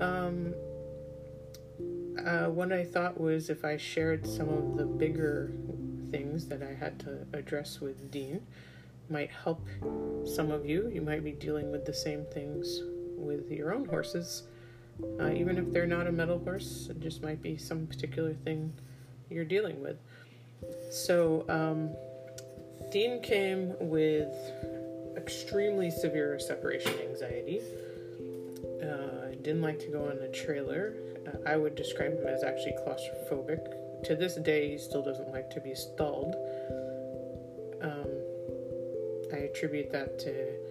um, 0.00 0.54
uh, 2.26 2.50
what 2.50 2.72
I 2.72 2.84
thought 2.84 3.18
was 3.18 3.48
if 3.48 3.64
I 3.64 3.76
shared 3.76 4.26
some 4.26 4.48
of 4.48 4.76
the 4.76 4.84
bigger 4.84 5.52
things 6.10 6.48
that 6.48 6.62
I 6.62 6.74
had 6.74 6.98
to 7.00 7.26
address 7.32 7.80
with 7.80 8.10
Dean, 8.10 8.44
might 9.10 9.30
help 9.30 9.66
some 10.24 10.50
of 10.50 10.66
you. 10.66 10.90
You 10.92 11.02
might 11.02 11.24
be 11.24 11.32
dealing 11.32 11.70
with 11.70 11.84
the 11.84 11.94
same 11.94 12.24
things 12.26 12.82
with 13.16 13.50
your 13.50 13.74
own 13.74 13.84
horses, 13.84 14.44
uh, 15.20 15.30
even 15.30 15.58
if 15.58 15.72
they're 15.72 15.86
not 15.86 16.06
a 16.06 16.12
metal 16.12 16.38
horse. 16.38 16.88
It 16.90 17.00
just 17.00 17.22
might 17.22 17.42
be 17.42 17.56
some 17.56 17.86
particular 17.86 18.34
thing 18.34 18.72
you're 19.28 19.44
dealing 19.44 19.80
with. 19.82 19.96
So, 20.90 21.44
um, 21.48 21.90
Dean 22.90 23.22
came 23.22 23.74
with 23.78 24.34
extremely 25.16 25.90
severe 25.90 26.38
separation 26.38 26.92
anxiety. 27.00 27.60
Uh, 28.82 29.20
didn't 29.42 29.62
like 29.62 29.78
to 29.80 29.88
go 29.88 30.04
on 30.04 30.18
a 30.18 30.28
trailer. 30.32 30.94
I 31.46 31.56
would 31.56 31.74
describe 31.74 32.12
him 32.18 32.26
as 32.26 32.42
actually 32.42 32.74
claustrophobic. 32.84 34.04
To 34.04 34.16
this 34.16 34.36
day, 34.36 34.70
he 34.70 34.78
still 34.78 35.02
doesn't 35.02 35.32
like 35.32 35.50
to 35.50 35.60
be 35.60 35.74
stalled. 35.74 36.34
Attribute 39.50 39.90
that 39.92 40.18
to 40.20 40.70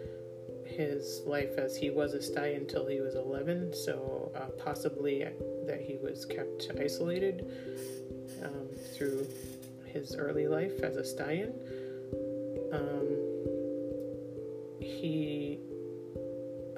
his 0.66 1.22
life 1.26 1.58
as 1.58 1.76
he 1.76 1.90
was 1.90 2.14
a 2.14 2.22
sty 2.22 2.48
until 2.48 2.88
he 2.88 3.02
was 3.02 3.16
11, 3.16 3.74
so 3.74 4.32
uh, 4.36 4.46
possibly 4.64 5.26
that 5.66 5.82
he 5.82 5.98
was 5.98 6.26
kept 6.26 6.72
isolated 6.80 7.46
um, 8.44 8.70
through 8.96 9.28
his 9.86 10.16
early 10.16 10.48
life 10.48 10.82
as 10.82 10.96
a 10.96 11.04
stallion. 11.04 11.54
Um, 12.72 13.08
he 14.80 15.60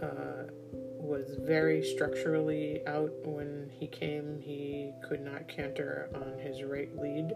uh, 0.01 0.50
was 0.98 1.38
very 1.41 1.84
structurally 1.84 2.81
out 2.88 3.12
when 3.24 3.70
he 3.77 3.88
came. 3.88 4.39
He 4.41 4.91
could 5.08 5.22
not 5.22 5.48
canter 5.48 6.10
on 6.15 6.39
his 6.39 6.63
right 6.63 6.89
lead, 6.98 7.34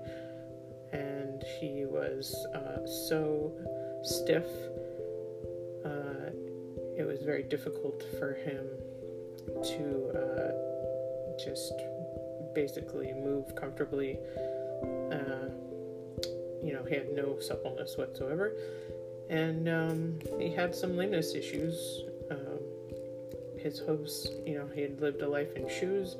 and 0.93 1.43
he 1.59 1.85
was 1.85 2.47
uh, 2.55 2.85
so 2.85 3.53
stiff. 4.05 4.45
Uh, 5.83 6.31
it 6.97 7.05
was 7.05 7.21
very 7.21 7.43
difficult 7.43 8.03
for 8.17 8.33
him 8.33 8.67
to 9.63 10.11
uh, 10.17 11.37
just 11.43 11.73
basically 12.53 13.13
move 13.13 13.55
comfortably. 13.55 14.17
Uh, 15.11 15.49
you 16.63 16.73
know, 16.73 16.83
he 16.87 16.95
had 16.95 17.13
no 17.13 17.39
suppleness 17.39 17.97
whatsoever, 17.97 18.53
and 19.29 19.69
um, 19.69 20.19
he 20.39 20.49
had 20.49 20.73
some 20.73 20.97
lameness 20.97 21.35
issues. 21.35 22.03
Um, 22.31 22.59
his 23.59 23.79
hooves, 23.79 24.31
you 24.45 24.55
know, 24.57 24.67
he 24.73 24.81
had 24.81 24.99
lived 24.99 25.21
a 25.21 25.27
life 25.27 25.55
in 25.55 25.67
shoes, 25.69 26.15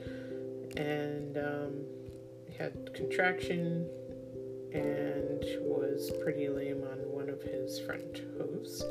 and 0.77 1.37
um, 1.37 1.85
had 2.57 2.93
contraction 2.93 3.89
and 4.73 5.43
was 5.61 6.11
pretty 6.21 6.49
lame 6.49 6.83
on 6.83 6.99
his 7.65 7.79
front 7.79 8.21
hooves. 8.37 8.83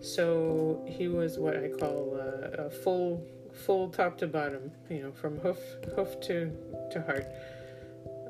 So 0.00 0.84
he 0.86 1.08
was 1.08 1.38
what 1.38 1.56
I 1.56 1.68
call 1.68 2.16
a, 2.16 2.66
a 2.66 2.70
full 2.70 3.26
full 3.52 3.90
top 3.90 4.16
to 4.18 4.28
bottom, 4.28 4.70
you 4.88 5.02
know, 5.02 5.12
from 5.12 5.38
hoof 5.38 5.58
hoof 5.96 6.20
to 6.22 6.52
to 6.92 7.02
heart. 7.02 7.26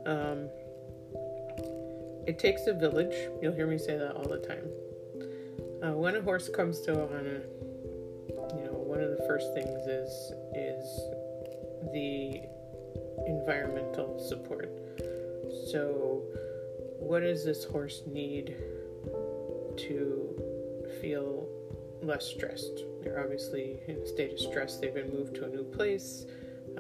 Um, 0.07 0.49
it 2.27 2.39
takes 2.39 2.67
a 2.67 2.75
village. 2.75 3.15
You'll 3.43 3.55
hear 3.55 3.67
me 3.67 3.79
say 3.79 3.99
that 3.99 4.13
all 4.13 4.29
the 4.29 4.39
time. 4.39 4.65
Uh, 5.83 5.97
when 5.97 6.17
a 6.17 6.23
horse 6.23 6.49
comes 6.49 6.81
to 6.83 6.93
Ohana, 6.93 7.43
you 8.57 8.65
know, 8.65 8.73
one 8.73 9.01
of 9.01 9.11
the 9.11 9.25
first 9.29 9.53
things 9.55 9.87
is 9.87 10.33
is 10.55 10.85
the 11.93 12.41
environmental 13.27 14.19
support. 14.19 14.71
So, 15.71 16.23
what 16.99 17.21
does 17.21 17.45
this 17.45 17.65
horse 17.65 18.03
need 18.07 18.57
to 19.79 20.89
feel 21.01 21.47
less 22.03 22.27
stressed. 22.27 22.85
They're 23.03 23.21
obviously 23.21 23.81
in 23.89 23.97
a 23.97 24.07
state 24.07 24.33
of 24.33 24.39
stress. 24.39 24.79
They've 24.79 24.95
been 24.95 25.13
moved 25.13 25.35
to 25.37 25.45
a 25.45 25.49
new 25.49 25.65
place. 25.65 26.27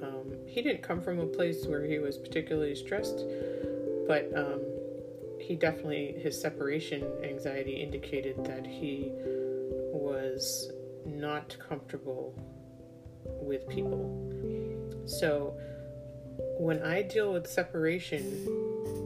Um, 0.03 0.33
he 0.47 0.63
didn't 0.63 0.83
come 0.83 1.01
from 1.01 1.19
a 1.19 1.27
place 1.27 1.67
where 1.67 1.85
he 1.85 1.99
was 1.99 2.17
particularly 2.17 2.75
stressed, 2.75 3.25
but 4.07 4.31
um, 4.37 4.61
he 5.41 5.57
definitely, 5.57 6.15
his 6.21 6.41
separation 6.41 7.05
anxiety 7.25 7.83
indicated 7.83 8.45
that 8.45 8.67
he 8.67 9.11
was 9.93 10.71
not 11.05 11.57
comfortable 11.59 12.35
with 13.25 13.69
people. 13.69 14.05
So 15.07 15.59
when 16.59 16.83
I 16.83 17.03
deal 17.03 17.33
with 17.33 17.47
separation 17.47 18.25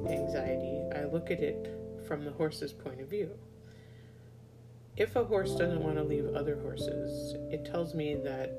anxiety, 0.09 0.83
I 0.95 1.05
look 1.05 1.31
at 1.31 1.41
it 1.41 1.79
from 2.07 2.25
the 2.25 2.33
horse's 2.33 2.73
point 2.73 3.01
of 3.01 3.09
view. 3.09 3.31
If 4.97 5.17
a 5.17 5.25
horse 5.25 5.55
doesn't 5.55 5.83
want 5.83 5.97
to 5.97 6.05
leave 6.05 6.27
other 6.35 6.61
horses, 6.61 7.35
it 7.51 7.65
tells 7.65 7.95
me 7.95 8.15
that 8.25 8.53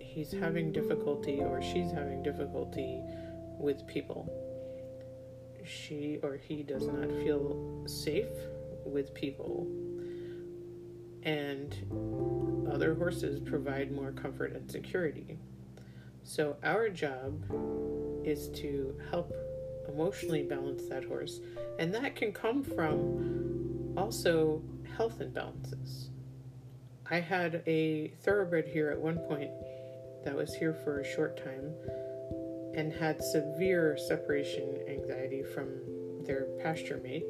he's 0.00 0.32
having 0.32 0.72
difficulty 0.72 1.40
or 1.42 1.62
she's 1.62 1.92
having 1.92 2.24
difficulty 2.24 3.00
with 3.58 3.86
people. 3.86 4.28
She 5.64 6.18
or 6.22 6.36
he 6.36 6.64
does 6.64 6.86
not 6.88 7.08
feel 7.08 7.84
safe 7.86 8.26
with 8.84 9.14
people. 9.14 9.68
And 11.22 11.74
other 12.70 12.94
horses 12.94 13.38
provide 13.38 13.92
more 13.92 14.10
comfort 14.10 14.54
and 14.54 14.68
security. 14.68 15.38
So, 16.24 16.56
our 16.64 16.88
job 16.88 17.44
is 18.24 18.48
to 18.60 18.98
help 19.10 19.32
emotionally 19.88 20.42
balance 20.42 20.86
that 20.86 21.04
horse, 21.04 21.40
and 21.78 21.94
that 21.94 22.16
can 22.16 22.32
come 22.32 22.62
from 22.62 23.94
also 23.96 24.62
health 24.96 25.18
imbalances. 25.18 26.08
I 27.10 27.20
had 27.20 27.62
a 27.66 28.08
thoroughbred 28.22 28.66
here 28.66 28.90
at 28.90 28.98
one 28.98 29.18
point 29.18 29.50
that 30.24 30.34
was 30.34 30.54
here 30.54 30.72
for 30.72 31.00
a 31.00 31.04
short 31.04 31.36
time 31.36 31.74
and 32.74 32.92
had 32.92 33.22
severe 33.22 33.96
separation 33.96 34.78
anxiety 34.88 35.42
from 35.42 35.68
their 36.24 36.46
pasture 36.62 37.00
mate. 37.02 37.26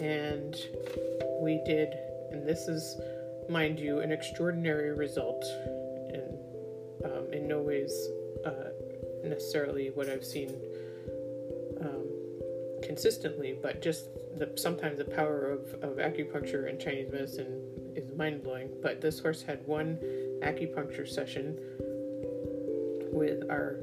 And 0.00 0.56
we 1.40 1.60
did, 1.66 1.92
and 2.30 2.46
this 2.46 2.68
is, 2.68 3.00
mind 3.48 3.78
you, 3.78 4.00
an 4.00 4.10
extraordinary 4.10 4.92
result, 4.94 5.44
and 6.12 6.38
um, 7.04 7.32
in 7.32 7.46
no 7.46 7.60
ways 7.60 7.92
uh, 8.44 8.70
necessarily 9.24 9.90
what 9.94 10.08
I've 10.08 10.24
seen 10.24 10.50
consistently, 12.92 13.56
but 13.62 13.80
just 13.80 14.04
the 14.36 14.52
sometimes 14.56 14.98
the 14.98 15.04
power 15.04 15.50
of, 15.50 15.60
of 15.82 15.96
acupuncture 15.96 16.68
and 16.68 16.78
Chinese 16.78 17.10
medicine 17.10 17.58
is 17.96 18.04
mind 18.14 18.42
blowing. 18.42 18.68
But 18.82 19.00
this 19.00 19.18
horse 19.18 19.40
had 19.40 19.66
one 19.66 19.96
acupuncture 20.42 21.08
session 21.08 21.58
with 23.10 23.48
our, 23.50 23.78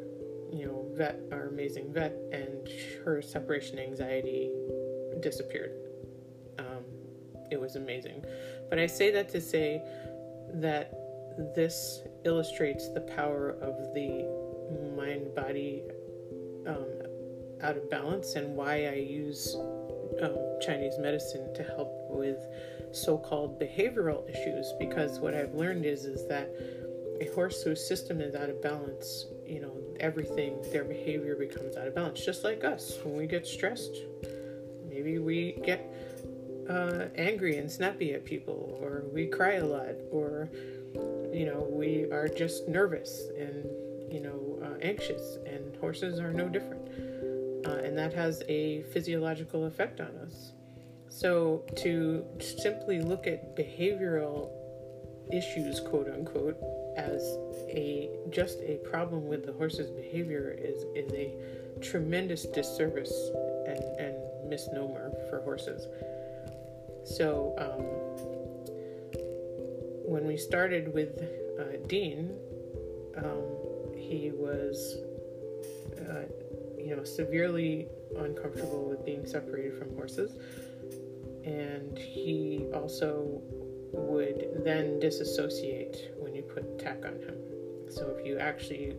you 0.54 0.68
know, 0.68 0.86
vet, 0.94 1.20
our 1.32 1.48
amazing 1.48 1.92
vet, 1.92 2.14
and 2.32 2.70
her 3.04 3.20
separation 3.20 3.80
anxiety 3.80 4.52
disappeared. 5.22 5.72
Um, 6.60 6.84
it 7.50 7.60
was 7.60 7.76
amazing. 7.78 8.24
But 8.70 8.78
I 8.78 8.86
say 8.86 9.10
that 9.10 9.28
to 9.30 9.42
say 9.42 9.82
that 10.54 10.94
this 11.56 12.04
illustrates 12.26 12.90
the 12.94 13.02
power 13.02 13.58
of 13.60 13.74
the 13.96 14.28
mind 14.96 15.34
body 15.34 15.82
um, 16.68 16.86
out 17.62 17.78
of 17.78 17.90
balance 17.90 18.36
and 18.36 18.56
why 18.56 18.88
I 18.88 18.96
use 18.96 19.56
um, 20.22 20.38
Chinese 20.62 20.98
medicine 21.00 21.54
to 21.54 21.64
help 21.64 21.92
with 22.10 22.38
so-called 22.92 23.60
behavioral 23.60 24.28
issues 24.30 24.74
because 24.80 25.20
what 25.20 25.34
I've 25.34 25.54
learned 25.54 25.86
is 25.86 26.06
is 26.06 26.28
that 26.28 26.50
a 27.22 27.28
horse 27.36 27.62
whose 27.62 27.86
system 27.86 28.22
is 28.22 28.34
out 28.34 28.50
of 28.50 28.62
balance, 28.62 29.28
you 29.46 29.60
know, 29.60 29.76
everything, 30.00 30.58
their 30.72 30.86
behavior 30.86 31.36
becomes 31.36 31.76
out 31.76 31.88
of 31.88 31.94
balance. 31.94 32.24
Just 32.24 32.44
like 32.44 32.64
us, 32.64 32.98
when 33.04 33.18
we 33.18 33.28
get 33.28 33.46
stressed, 33.46 33.98
maybe 34.90 35.20
we 35.20 35.58
get 35.66 35.94
uh, 36.70 37.08
angry 37.16 37.58
and 37.58 37.70
snappy 37.70 38.14
at 38.14 38.24
people, 38.24 38.80
or 38.82 39.04
we 39.12 39.28
cry 39.28 39.56
a 39.56 39.66
lot, 39.66 39.96
or 40.12 40.50
you 41.34 41.46
know, 41.46 41.68
we 41.70 42.06
are 42.12 42.28
just 42.28 42.68
nervous 42.68 43.28
and 43.38 43.66
you 44.12 44.22
know 44.22 44.60
uh, 44.64 44.78
anxious, 44.82 45.38
and 45.46 45.76
horses 45.78 46.20
are 46.20 46.32
no 46.32 46.48
different 46.48 46.88
uh, 47.70 47.82
and 47.84 47.98
that 47.98 48.14
has 48.14 48.42
a 48.48 48.84
physiological 48.94 49.66
effect 49.66 50.00
on 50.00 50.12
us. 50.26 50.54
So 51.10 51.64
to 51.78 52.26
simply 52.40 53.02
look 53.02 53.28
at 53.28 53.56
behavioral 53.56 54.50
issues, 55.32 55.80
quote 55.80 56.10
unquote, 56.10 56.58
as 56.98 57.22
a 57.70 58.10
just 58.30 58.60
a 58.62 58.76
problem 58.78 59.28
with 59.28 59.46
the 59.46 59.54
horse's 59.54 59.90
behavior 59.92 60.56
is 60.58 60.84
is 60.96 61.12
a 61.14 61.36
tremendous 61.82 62.46
disservice 62.46 63.14
and, 63.68 63.80
and 64.00 64.16
misnomer 64.50 65.12
for 65.30 65.42
horses. 65.42 65.88
So 67.06 67.54
um, 67.58 67.84
when 70.12 70.26
we 70.26 70.38
started 70.38 70.94
with 70.94 71.22
uh, 71.60 71.78
Dean, 71.88 72.36
um, 73.18 73.44
he 73.96 74.32
was 74.34 74.98
uh, 76.10 76.26
you 76.80 76.96
know, 76.96 77.04
severely 77.04 77.88
uncomfortable 78.18 78.90
with 78.90 79.06
being 79.06 79.26
separated 79.26 79.78
from 79.78 79.96
horses. 79.96 80.36
And 81.46 81.98
he 81.98 82.66
also 82.74 83.42
would 83.92 84.64
then 84.64 85.00
disassociate 85.00 86.12
when 86.18 86.36
you 86.36 86.44
put 86.44 86.80
tack 86.80 87.06
on 87.06 87.14
him. 87.14 87.36
So 87.90 88.16
if 88.18 88.26
you 88.26 88.38
actually 88.38 88.96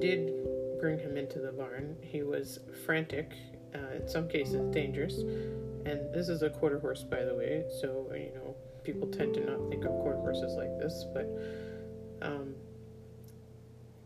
did 0.00 0.32
bring 0.80 0.98
him 0.98 1.16
into 1.16 1.38
the 1.38 1.52
barn, 1.52 1.96
he 2.02 2.22
was 2.22 2.60
frantic, 2.86 3.32
uh, 3.74 3.96
in 3.96 4.08
some 4.08 4.28
cases 4.28 4.60
dangerous. 4.72 5.18
And 5.18 6.12
this 6.14 6.28
is 6.28 6.42
a 6.42 6.50
quarter 6.50 6.78
horse, 6.78 7.02
by 7.02 7.24
the 7.24 7.34
way, 7.34 7.64
so 7.80 8.10
you 8.14 8.32
know 8.34 8.56
people 8.84 9.08
tend 9.08 9.34
to 9.34 9.44
not 9.44 9.68
think 9.68 9.84
of 9.84 9.90
quarter 10.02 10.18
horses 10.18 10.54
like 10.56 10.78
this, 10.78 11.04
but 11.12 11.26
um, 12.22 12.54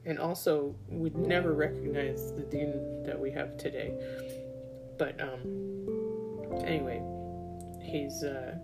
and 0.04 0.18
also 0.18 0.74
would 0.88 1.16
never 1.16 1.52
recognize 1.52 2.32
the 2.32 2.42
Dean 2.42 3.02
that 3.04 3.18
we 3.18 3.30
have 3.30 3.56
today. 3.56 3.92
But 4.98 5.20
um, 5.20 5.40
anyway, 6.64 7.02
he's 7.82 8.24
uh, 8.24 8.56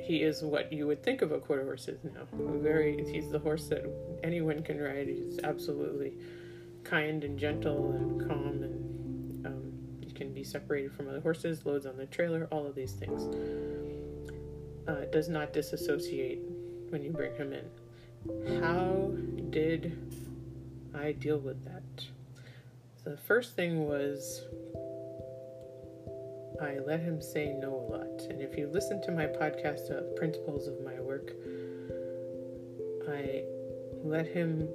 he 0.00 0.22
is 0.22 0.42
what 0.42 0.72
you 0.72 0.86
would 0.86 1.02
think 1.02 1.22
of 1.22 1.32
a 1.32 1.38
quarter 1.38 1.64
horse 1.64 1.88
is 1.88 2.02
now. 2.02 2.26
Very, 2.32 3.04
he's 3.10 3.30
the 3.30 3.38
horse 3.38 3.68
that 3.68 3.84
anyone 4.22 4.62
can 4.62 4.80
ride. 4.80 5.08
He's 5.08 5.38
absolutely 5.44 6.14
kind 6.84 7.24
and 7.24 7.38
gentle 7.38 7.92
and 7.92 8.28
calm, 8.28 8.62
and 8.62 9.46
um, 9.46 9.72
he 10.00 10.10
can 10.10 10.32
be 10.32 10.44
separated 10.44 10.92
from 10.92 11.08
other 11.08 11.20
horses. 11.20 11.66
Loads 11.66 11.84
on 11.84 11.96
the 11.96 12.06
trailer, 12.06 12.48
all 12.50 12.66
of 12.66 12.74
these 12.74 12.92
things. 12.92 13.22
Uh, 14.88 15.04
does 15.12 15.28
not 15.28 15.52
disassociate 15.52 16.40
when 16.88 17.02
you 17.02 17.10
bring 17.10 17.34
him 17.34 17.52
in. 17.52 18.60
How 18.62 19.12
did 19.50 19.96
I 20.94 21.12
deal 21.12 21.38
with 21.38 21.64
that? 21.64 21.82
The 23.04 23.16
first 23.16 23.56
thing 23.56 23.86
was 23.86 24.42
I 26.60 26.78
let 26.84 27.00
him 27.00 27.22
say 27.22 27.52
no 27.52 27.74
a 27.74 27.86
lot. 27.92 28.22
And 28.28 28.40
if 28.42 28.56
you 28.58 28.66
listen 28.66 29.00
to 29.02 29.12
my 29.12 29.26
podcast 29.26 29.90
of 29.90 30.16
principles 30.16 30.66
of 30.66 30.82
my 30.84 30.98
work, 31.00 31.32
I 33.08 33.44
let 34.02 34.26
him 34.26 34.68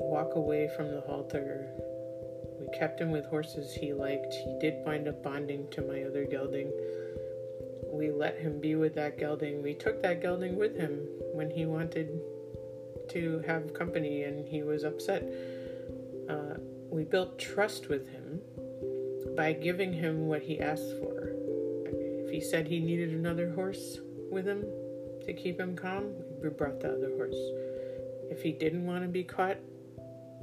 walk 0.00 0.36
away 0.36 0.70
from 0.76 0.90
the 0.90 1.00
halter. 1.00 1.66
We 2.60 2.68
kept 2.76 3.00
him 3.00 3.10
with 3.10 3.24
horses 3.26 3.72
he 3.72 3.92
liked. 3.92 4.34
He 4.34 4.58
did 4.60 4.84
wind 4.84 5.08
up 5.08 5.22
bonding 5.22 5.68
to 5.70 5.82
my 5.82 6.02
other 6.02 6.24
gelding. 6.24 6.70
We 7.90 8.10
let 8.10 8.38
him 8.38 8.60
be 8.60 8.74
with 8.74 8.94
that 8.96 9.18
gelding. 9.18 9.62
We 9.62 9.74
took 9.74 10.02
that 10.02 10.20
gelding 10.20 10.56
with 10.56 10.76
him 10.76 11.06
when 11.32 11.50
he 11.50 11.64
wanted 11.64 12.20
to 13.10 13.42
have 13.46 13.74
company 13.74 14.24
and 14.24 14.46
he 14.46 14.62
was 14.62 14.84
upset. 14.84 15.22
Uh, 16.28 16.54
we 16.90 17.04
built 17.04 17.38
trust 17.38 17.88
with 17.88 18.08
him 18.08 18.40
by 19.36 19.52
giving 19.52 19.92
him 19.92 20.26
what 20.26 20.42
he 20.42 20.60
asked 20.60 20.92
for. 21.00 21.32
If 21.86 22.30
he 22.30 22.40
said 22.40 22.66
he 22.66 22.80
needed 22.80 23.10
another 23.10 23.52
horse 23.52 23.98
with 24.30 24.46
him 24.46 24.64
to 25.24 25.32
keep 25.32 25.58
him 25.60 25.76
calm, 25.76 26.12
we 26.42 26.48
brought 26.48 26.80
the 26.80 26.88
other 26.88 27.10
horse. 27.16 27.36
If 28.30 28.42
he 28.42 28.52
didn't 28.52 28.86
want 28.86 29.02
to 29.02 29.08
be 29.08 29.24
caught, 29.24 29.58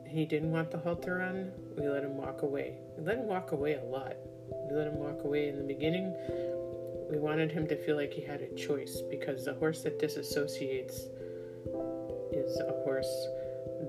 he 0.08 0.26
didn't 0.26 0.52
want 0.52 0.72
the 0.72 0.78
halter 0.78 1.22
on, 1.22 1.52
we 1.78 1.88
let 1.88 2.04
him 2.04 2.18
walk 2.18 2.42
away. 2.42 2.78
We 2.98 3.04
let 3.04 3.18
him 3.18 3.28
walk 3.28 3.52
away 3.52 3.74
a 3.74 3.84
lot. 3.84 4.16
We 4.70 4.76
let 4.76 4.88
him 4.88 4.98
walk 4.98 5.24
away 5.24 5.50
in 5.50 5.58
the 5.58 5.64
beginning. 5.64 6.16
We 7.10 7.18
wanted 7.18 7.52
him 7.52 7.68
to 7.68 7.76
feel 7.76 7.98
like 7.98 8.14
he 8.14 8.22
had 8.22 8.42
a 8.42 8.56
choice 8.56 9.02
because 9.10 9.46
the 9.46 9.54
horse 9.56 9.82
that 9.84 10.00
disassociates 10.00 11.08
is 12.46 12.60
a 12.60 12.72
horse 12.84 13.28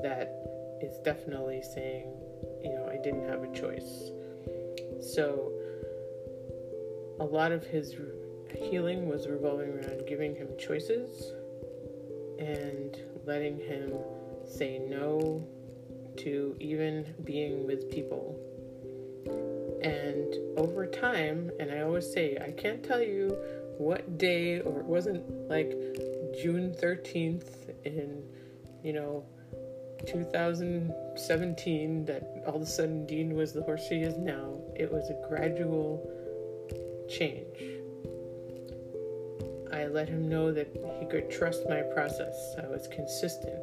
that 0.02 0.32
is 0.82 0.98
definitely 1.04 1.62
saying, 1.62 2.12
you 2.62 2.70
know, 2.70 2.88
I 2.90 2.96
didn't 3.02 3.28
have 3.28 3.42
a 3.42 3.52
choice. 3.52 4.10
So 5.00 5.52
a 7.20 7.24
lot 7.24 7.52
of 7.52 7.64
his 7.64 7.94
healing 8.54 9.08
was 9.08 9.26
revolving 9.28 9.70
around 9.70 10.06
giving 10.06 10.34
him 10.34 10.48
choices 10.58 11.32
and 12.38 12.96
letting 13.24 13.58
him 13.58 13.92
say 14.46 14.78
no 14.78 15.46
to 16.18 16.56
even 16.60 17.14
being 17.24 17.66
with 17.66 17.90
people. 17.90 18.38
And 19.82 20.34
over 20.58 20.86
time, 20.86 21.50
and 21.60 21.70
I 21.70 21.82
always 21.82 22.10
say, 22.10 22.38
I 22.40 22.50
can't 22.50 22.82
tell 22.82 23.02
you 23.02 23.36
what 23.78 24.18
day, 24.18 24.60
or 24.60 24.80
it 24.80 24.86
wasn't 24.86 25.48
like 25.48 25.70
June 26.40 26.74
13th 26.80 27.44
in, 27.84 28.22
you 28.82 28.92
know, 28.92 29.24
2017 30.06 32.04
that 32.04 32.42
all 32.46 32.56
of 32.56 32.62
a 32.62 32.66
sudden 32.66 33.06
Dean 33.06 33.34
was 33.34 33.52
the 33.52 33.62
horse 33.62 33.88
he 33.88 34.02
is 34.02 34.16
now. 34.18 34.58
It 34.74 34.92
was 34.92 35.10
a 35.10 35.28
gradual 35.28 36.10
change. 37.08 37.58
I 39.72 39.86
let 39.86 40.08
him 40.08 40.28
know 40.28 40.52
that 40.52 40.68
he 41.00 41.06
could 41.06 41.30
trust 41.30 41.68
my 41.68 41.82
process. 41.82 42.54
I 42.62 42.66
was 42.68 42.88
consistent. 42.88 43.60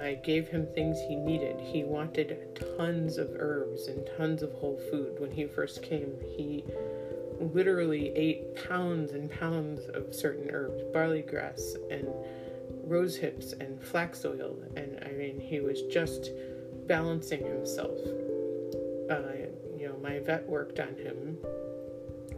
I 0.00 0.14
gave 0.14 0.48
him 0.48 0.66
things 0.66 0.98
he 1.00 1.14
needed. 1.14 1.60
He 1.60 1.84
wanted 1.84 2.60
tons 2.76 3.18
of 3.18 3.30
herbs 3.38 3.86
and 3.86 4.08
tons 4.16 4.42
of 4.42 4.52
whole 4.52 4.80
food. 4.90 5.20
When 5.20 5.30
he 5.30 5.46
first 5.46 5.82
came, 5.82 6.16
he 6.36 6.64
literally 7.40 8.12
ate 8.16 8.68
pounds 8.68 9.12
and 9.12 9.30
pounds 9.30 9.80
of 9.94 10.14
certain 10.14 10.50
herbs, 10.50 10.82
barley 10.92 11.22
grass 11.22 11.76
and 11.90 12.08
rose 12.84 13.16
hips 13.16 13.52
and 13.52 13.82
flax 13.82 14.24
oil, 14.24 14.56
and 14.76 14.98
I 15.04 15.12
mean, 15.12 15.40
he 15.40 15.60
was 15.60 15.82
just 15.82 16.30
balancing 16.86 17.44
himself. 17.44 17.98
Uh, 19.10 19.48
you 19.76 19.88
know, 19.88 19.96
my 20.02 20.18
vet 20.20 20.48
worked 20.48 20.78
on 20.80 20.94
him. 20.96 21.38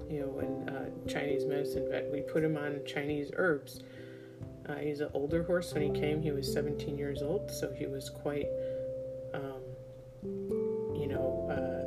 You 0.09 0.21
know, 0.21 0.29
when 0.29 0.69
uh, 0.69 0.91
Chinese 1.09 1.45
medicine 1.45 1.89
vet, 1.91 2.11
we 2.13 2.21
put 2.21 2.45
him 2.45 2.57
on 2.57 2.81
Chinese 2.87 3.31
herbs. 3.37 3.81
Uh, 4.69 4.77
he's 4.77 5.01
an 5.01 5.11
older 5.13 5.43
horse. 5.43 5.73
When 5.73 5.83
he 5.83 6.01
came, 6.01 6.23
he 6.23 6.31
was 6.31 6.51
17 6.53 6.97
years 6.97 7.23
old, 7.23 7.51
so 7.51 7.73
he 7.73 7.87
was 7.87 8.09
quite, 8.09 8.47
um, 9.35 9.61
you 10.23 11.07
know, 11.09 11.49
uh, 11.51 11.85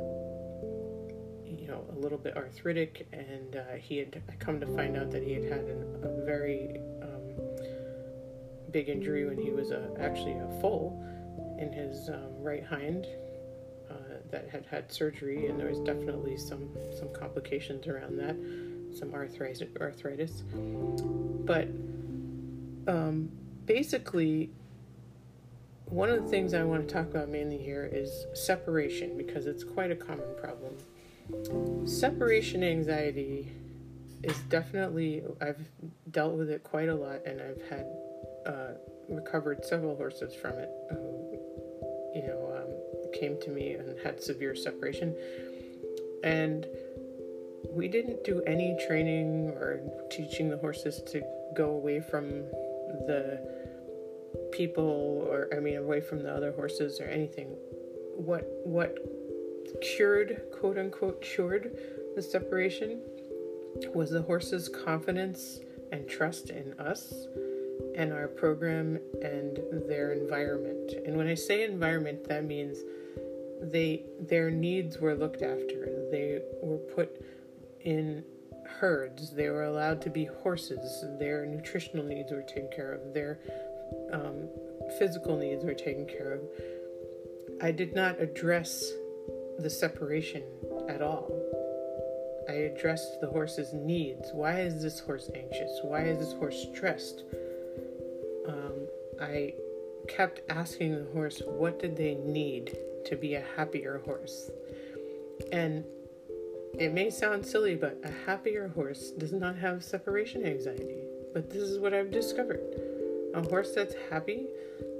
you 1.44 1.66
know, 1.66 1.84
a 1.96 1.98
little 1.98 2.18
bit 2.18 2.36
arthritic, 2.36 3.08
and 3.12 3.56
uh, 3.56 3.74
he 3.80 3.98
had 3.98 4.22
come 4.38 4.60
to 4.60 4.66
find 4.66 4.96
out 4.96 5.10
that 5.10 5.22
he 5.22 5.32
had 5.32 5.44
had 5.44 5.60
an, 5.60 6.02
a 6.02 6.24
very 6.24 6.80
big 8.70 8.88
injury 8.88 9.24
when 9.26 9.38
he 9.38 9.50
was 9.50 9.70
a, 9.70 9.90
actually 10.00 10.32
a 10.32 10.60
foal 10.60 11.02
in 11.58 11.72
his 11.72 12.08
um, 12.08 12.40
right 12.40 12.64
hind 12.64 13.06
uh, 13.90 13.94
that 14.30 14.48
had 14.50 14.64
had 14.66 14.92
surgery, 14.92 15.46
and 15.46 15.58
there 15.58 15.68
was 15.68 15.80
definitely 15.80 16.36
some 16.36 16.68
some 16.96 17.12
complications 17.12 17.86
around 17.86 18.18
that, 18.18 18.36
some 18.96 19.12
arthritis. 19.14 19.68
arthritis. 19.80 20.42
But 20.52 21.68
um, 22.86 23.30
basically, 23.66 24.50
one 25.86 26.10
of 26.10 26.22
the 26.22 26.28
things 26.28 26.54
I 26.54 26.64
want 26.64 26.86
to 26.86 26.94
talk 26.94 27.06
about 27.06 27.28
mainly 27.28 27.58
here 27.58 27.88
is 27.90 28.26
separation 28.34 29.16
because 29.16 29.46
it's 29.46 29.64
quite 29.64 29.90
a 29.90 29.96
common 29.96 30.34
problem. 30.40 31.86
Separation 31.86 32.62
anxiety 32.62 33.52
is 34.22 34.36
definitely 34.48 35.22
I've 35.40 35.68
dealt 36.10 36.34
with 36.34 36.50
it 36.50 36.62
quite 36.62 36.88
a 36.88 36.94
lot, 36.94 37.24
and 37.24 37.40
I've 37.40 37.62
had 37.68 37.86
uh, 38.46 38.74
recovered 39.08 39.64
several 39.64 39.96
horses 39.96 40.34
from 40.34 40.52
it 40.58 40.70
who, 40.90 41.38
you 42.14 42.26
know, 42.26 42.52
um, 42.56 43.12
came 43.18 43.40
to 43.40 43.50
me 43.50 43.72
and 43.72 43.98
had 44.00 44.22
severe 44.22 44.54
separation. 44.54 45.14
And 46.22 46.66
we 47.70 47.88
didn't 47.88 48.24
do 48.24 48.42
any 48.46 48.78
training 48.86 49.50
or 49.50 49.80
teaching 50.10 50.48
the 50.50 50.56
horses 50.56 51.02
to 51.12 51.22
go 51.54 51.70
away 51.70 52.00
from 52.00 52.44
the 53.06 53.40
people 54.52 55.26
or 55.28 55.48
I 55.54 55.60
mean 55.60 55.76
away 55.76 56.00
from 56.00 56.22
the 56.22 56.32
other 56.32 56.52
horses 56.52 57.00
or 57.00 57.04
anything. 57.04 57.56
What 58.16 58.46
what 58.64 58.98
cured 59.80 60.42
quote 60.52 60.78
unquote 60.78 61.20
cured 61.22 61.78
the 62.16 62.22
separation 62.22 63.00
was 63.94 64.10
the 64.10 64.22
horse's 64.22 64.68
confidence 64.68 65.60
and 65.92 66.08
trust 66.08 66.50
in 66.50 66.74
us 66.78 67.26
and 67.96 68.12
our 68.12 68.28
program 68.28 68.98
and 69.22 69.58
their 69.88 70.12
environment. 70.12 70.92
And 71.04 71.16
when 71.16 71.26
I 71.26 71.34
say 71.34 71.64
environment, 71.64 72.28
that 72.28 72.44
means 72.44 72.78
they 73.60 74.04
their 74.20 74.50
needs 74.50 74.98
were 74.98 75.14
looked 75.14 75.42
after. 75.42 76.08
They 76.10 76.40
were 76.62 76.78
put 76.78 77.20
in 77.80 78.24
herds. 78.78 79.30
They 79.30 79.48
were 79.48 79.64
allowed 79.64 80.00
to 80.02 80.10
be 80.10 80.26
horses. 80.26 81.04
Their 81.18 81.46
nutritional 81.46 82.04
needs 82.04 82.30
were 82.30 82.42
taken 82.42 82.70
care 82.74 82.92
of. 82.92 83.14
Their 83.14 83.40
um, 84.12 84.48
physical 84.98 85.36
needs 85.36 85.64
were 85.64 85.74
taken 85.74 86.06
care 86.06 86.32
of. 86.34 86.40
I 87.60 87.72
did 87.72 87.94
not 87.94 88.20
address 88.20 88.92
the 89.58 89.70
separation 89.70 90.42
at 90.88 91.02
all. 91.02 91.32
I 92.48 92.52
addressed 92.52 93.20
the 93.20 93.26
horse's 93.26 93.72
needs. 93.74 94.30
Why 94.32 94.60
is 94.60 94.82
this 94.82 95.00
horse 95.00 95.28
anxious? 95.34 95.80
Why 95.82 96.02
is 96.02 96.18
this 96.18 96.32
horse 96.34 96.66
stressed? 96.72 97.24
I 99.20 99.54
kept 100.08 100.40
asking 100.48 100.92
the 100.96 101.10
horse 101.12 101.42
what 101.44 101.78
did 101.80 101.96
they 101.96 102.14
need 102.14 102.76
to 103.06 103.16
be 103.16 103.34
a 103.34 103.44
happier 103.56 103.98
horse. 104.04 104.50
And 105.52 105.84
it 106.78 106.92
may 106.92 107.10
sound 107.10 107.44
silly, 107.44 107.74
but 107.74 107.98
a 108.04 108.10
happier 108.26 108.68
horse 108.68 109.10
does 109.10 109.32
not 109.32 109.56
have 109.56 109.82
separation 109.82 110.44
anxiety. 110.44 111.02
But 111.32 111.50
this 111.50 111.62
is 111.62 111.78
what 111.78 111.94
I've 111.94 112.10
discovered. 112.10 112.60
A 113.34 113.42
horse 113.42 113.74
that's 113.74 113.94
happy, 114.10 114.46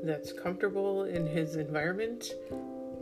that's 0.02 0.32
comfortable 0.32 1.04
in 1.04 1.26
his 1.26 1.56
environment, 1.56 2.32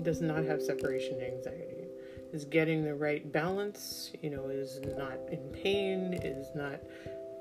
does 0.02 0.20
not 0.20 0.44
have 0.44 0.62
separation 0.62 1.20
anxiety. 1.20 1.84
Is 2.32 2.44
getting 2.44 2.84
the 2.84 2.94
right 2.94 3.30
balance, 3.32 4.10
you 4.20 4.30
know, 4.30 4.48
is 4.48 4.80
not 4.96 5.18
in 5.30 5.38
pain, 5.52 6.18
is 6.22 6.48
not 6.54 6.80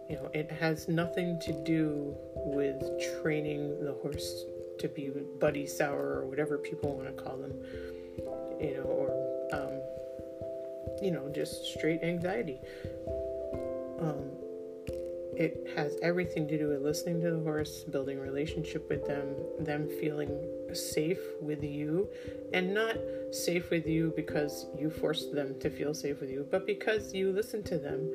you 0.09 0.15
know, 0.15 0.29
it 0.33 0.51
has 0.51 0.87
nothing 0.87 1.39
to 1.39 1.51
do 1.63 2.15
with 2.35 2.81
training 3.21 3.83
the 3.83 3.93
horse 3.93 4.45
to 4.79 4.87
be 4.87 5.11
buddy 5.39 5.65
sour 5.65 6.19
or 6.19 6.25
whatever 6.27 6.57
people 6.57 6.95
want 6.95 7.15
to 7.15 7.23
call 7.23 7.37
them, 7.37 7.53
you 8.59 8.75
know, 8.75 8.83
or, 8.83 9.09
um, 9.53 9.81
you 11.01 11.11
know, 11.11 11.29
just 11.33 11.65
straight 11.65 12.03
anxiety. 12.03 12.59
um, 13.99 14.31
it 15.37 15.67
has 15.75 15.97
everything 16.01 16.47
to 16.47 16.57
do 16.57 16.69
with 16.69 16.81
listening 16.81 17.19
to 17.21 17.31
the 17.31 17.39
horse, 17.39 17.83
building 17.83 18.19
relationship 18.19 18.87
with 18.89 19.05
them, 19.05 19.35
them 19.59 19.89
feeling 19.99 20.29
safe 20.73 21.19
with 21.41 21.61
you, 21.61 22.07
and 22.53 22.73
not 22.73 22.95
safe 23.31 23.69
with 23.69 23.85
you 23.85 24.13
because 24.15 24.67
you 24.77 24.89
forced 24.89 25.33
them 25.33 25.59
to 25.59 25.69
feel 25.69 25.93
safe 25.93 26.21
with 26.21 26.29
you, 26.29 26.47
but 26.49 26.65
because 26.65 27.13
you 27.13 27.33
listen 27.33 27.63
to 27.63 27.77
them 27.77 28.09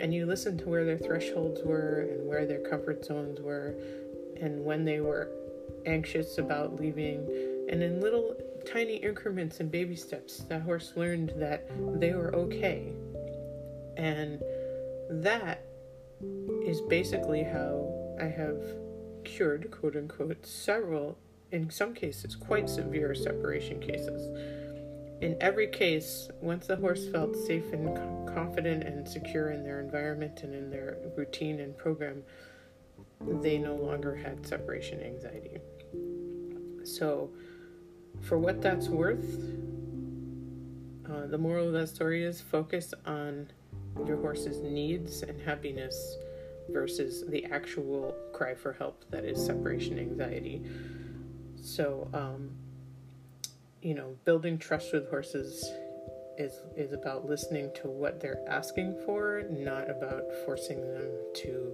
and 0.00 0.14
you 0.14 0.26
listened 0.26 0.58
to 0.60 0.68
where 0.68 0.84
their 0.84 0.98
thresholds 0.98 1.62
were 1.64 2.08
and 2.10 2.26
where 2.26 2.46
their 2.46 2.60
comfort 2.60 3.04
zones 3.04 3.40
were 3.40 3.74
and 4.40 4.64
when 4.64 4.84
they 4.84 5.00
were 5.00 5.30
anxious 5.86 6.38
about 6.38 6.78
leaving. 6.80 7.26
And 7.70 7.82
in 7.82 8.00
little 8.00 8.36
tiny 8.70 8.96
increments 8.96 9.60
and 9.60 9.70
baby 9.70 9.96
steps, 9.96 10.38
that 10.48 10.62
horse 10.62 10.92
learned 10.96 11.32
that 11.36 11.68
they 12.00 12.12
were 12.12 12.34
okay. 12.34 12.92
And 13.96 14.40
that 15.10 15.64
is 16.64 16.80
basically 16.82 17.42
how 17.42 18.16
I 18.20 18.26
have 18.26 18.62
cured, 19.24 19.70
quote 19.70 19.96
unquote, 19.96 20.46
several, 20.46 21.18
in 21.50 21.70
some 21.70 21.94
cases, 21.94 22.36
quite 22.36 22.68
severe 22.68 23.14
separation 23.14 23.80
cases. 23.80 24.28
In 25.20 25.36
every 25.40 25.66
case, 25.66 26.28
once 26.40 26.68
the 26.68 26.76
horse 26.76 27.08
felt 27.08 27.34
safe 27.34 27.72
and 27.72 27.96
confident 28.28 28.84
and 28.84 29.08
secure 29.08 29.50
in 29.50 29.64
their 29.64 29.80
environment 29.80 30.42
and 30.44 30.54
in 30.54 30.70
their 30.70 30.96
routine 31.16 31.58
and 31.58 31.76
program, 31.76 32.22
they 33.42 33.58
no 33.58 33.74
longer 33.74 34.14
had 34.14 34.46
separation 34.46 35.02
anxiety. 35.02 35.58
So, 36.84 37.30
for 38.20 38.38
what 38.38 38.62
that's 38.62 38.88
worth, 38.88 39.54
uh, 41.10 41.26
the 41.26 41.38
moral 41.38 41.66
of 41.66 41.72
that 41.72 41.88
story 41.88 42.22
is 42.22 42.40
focus 42.40 42.94
on 43.04 43.50
your 44.06 44.18
horse's 44.18 44.60
needs 44.60 45.22
and 45.22 45.40
happiness 45.40 46.16
versus 46.68 47.24
the 47.28 47.44
actual 47.46 48.14
cry 48.32 48.54
for 48.54 48.72
help 48.72 49.04
that 49.10 49.24
is 49.24 49.44
separation 49.44 49.98
anxiety. 49.98 50.62
So, 51.60 52.08
um, 52.14 52.50
you 53.88 53.94
know, 53.94 54.14
building 54.26 54.58
trust 54.58 54.92
with 54.92 55.08
horses 55.08 55.64
is 56.36 56.60
is 56.76 56.92
about 56.92 57.24
listening 57.24 57.70
to 57.74 57.88
what 57.88 58.20
they're 58.20 58.44
asking 58.46 58.94
for, 59.06 59.44
not 59.48 59.88
about 59.88 60.24
forcing 60.44 60.78
them 60.92 61.10
to 61.36 61.72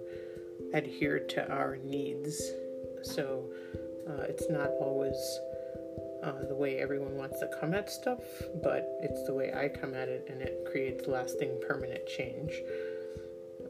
adhere 0.73 1.19
to 1.19 1.51
our 1.51 1.77
needs. 1.79 2.41
So, 3.03 3.51
uh, 4.09 4.23
it's 4.29 4.49
not 4.49 4.69
always 4.81 5.17
uh, 6.23 6.45
the 6.47 6.55
way 6.55 6.79
everyone 6.79 7.17
wants 7.17 7.41
to 7.41 7.51
come 7.59 7.75
at 7.75 7.91
stuff, 7.91 8.23
but 8.63 8.97
it's 9.03 9.25
the 9.27 9.35
way 9.35 9.53
I 9.53 9.69
come 9.69 9.93
at 9.93 10.09
it, 10.09 10.29
and 10.31 10.41
it 10.41 10.65
creates 10.71 11.09
lasting, 11.09 11.61
permanent 11.67 12.07
change. 12.07 12.53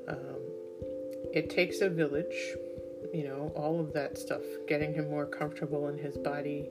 Um, 0.07 0.43
it 1.33 1.49
takes 1.49 1.81
a 1.81 1.89
village, 1.89 2.37
you 3.15 3.25
know, 3.25 3.53
all 3.57 3.81
of 3.81 3.95
that 3.95 4.19
stuff, 4.19 4.43
getting 4.69 4.93
him 4.93 5.09
more 5.09 5.25
comfortable 5.25 5.89
in 5.89 5.97
his 5.97 6.19
body, 6.19 6.69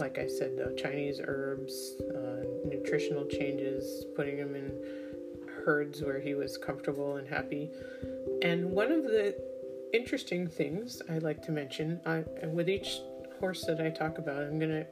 like 0.00 0.18
I 0.18 0.26
said, 0.26 0.56
the 0.56 0.74
Chinese 0.80 1.20
herbs, 1.22 1.94
uh, 2.14 2.44
nutritional 2.66 3.26
changes, 3.26 4.06
putting 4.16 4.36
him 4.38 4.54
in 4.56 4.72
herds 5.64 6.02
where 6.02 6.18
he 6.18 6.34
was 6.34 6.56
comfortable 6.56 7.16
and 7.16 7.28
happy. 7.28 7.70
And 8.42 8.72
one 8.72 8.90
of 8.90 9.04
the 9.04 9.36
interesting 9.92 10.48
things 10.48 11.02
I'd 11.08 11.22
like 11.22 11.42
to 11.42 11.52
mention, 11.52 12.00
I, 12.06 12.24
with 12.46 12.68
each 12.68 13.00
horse 13.38 13.64
that 13.66 13.80
I 13.80 13.90
talk 13.90 14.18
about, 14.18 14.42
I'm 14.42 14.58
going 14.58 14.70
to 14.70 14.86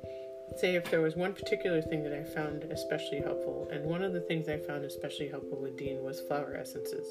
say 0.57 0.77
if 0.77 0.90
there 0.90 1.01
was 1.01 1.16
one 1.16 1.33
particular 1.33 1.83
thing 1.83 2.03
that 2.05 2.12
I 2.12 2.25
found 2.25 2.64
especially 2.64 3.21
helpful. 3.21 3.68
And 3.73 3.85
one 3.85 4.03
of 4.03 4.12
the 4.12 4.21
things 4.21 4.49
I 4.49 4.59
found 4.59 4.85
especially 4.85 5.29
helpful 5.29 5.61
with 5.61 5.77
Dean 5.77 6.03
was 6.03 6.21
flower 6.21 6.55
essences. 6.55 7.07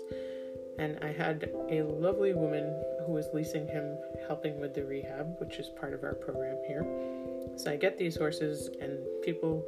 And 0.80 1.00
I 1.02 1.12
had 1.12 1.50
a 1.72 1.82
lovely 1.82 2.34
woman 2.34 2.66
who 3.06 3.14
was 3.14 3.28
leasing 3.34 3.68
him, 3.68 3.98
helping 4.28 4.60
with 4.60 4.76
the 4.76 4.84
rehab, 4.86 5.36
which 5.40 5.58
is 5.58 5.70
part 5.70 5.94
of 5.94 6.04
our 6.04 6.14
program 6.14 6.58
here. 6.68 6.86
So 7.56 7.72
I 7.72 7.76
get 7.76 7.98
these 7.98 8.18
horses, 8.18 8.70
and 8.82 9.00
people 9.24 9.66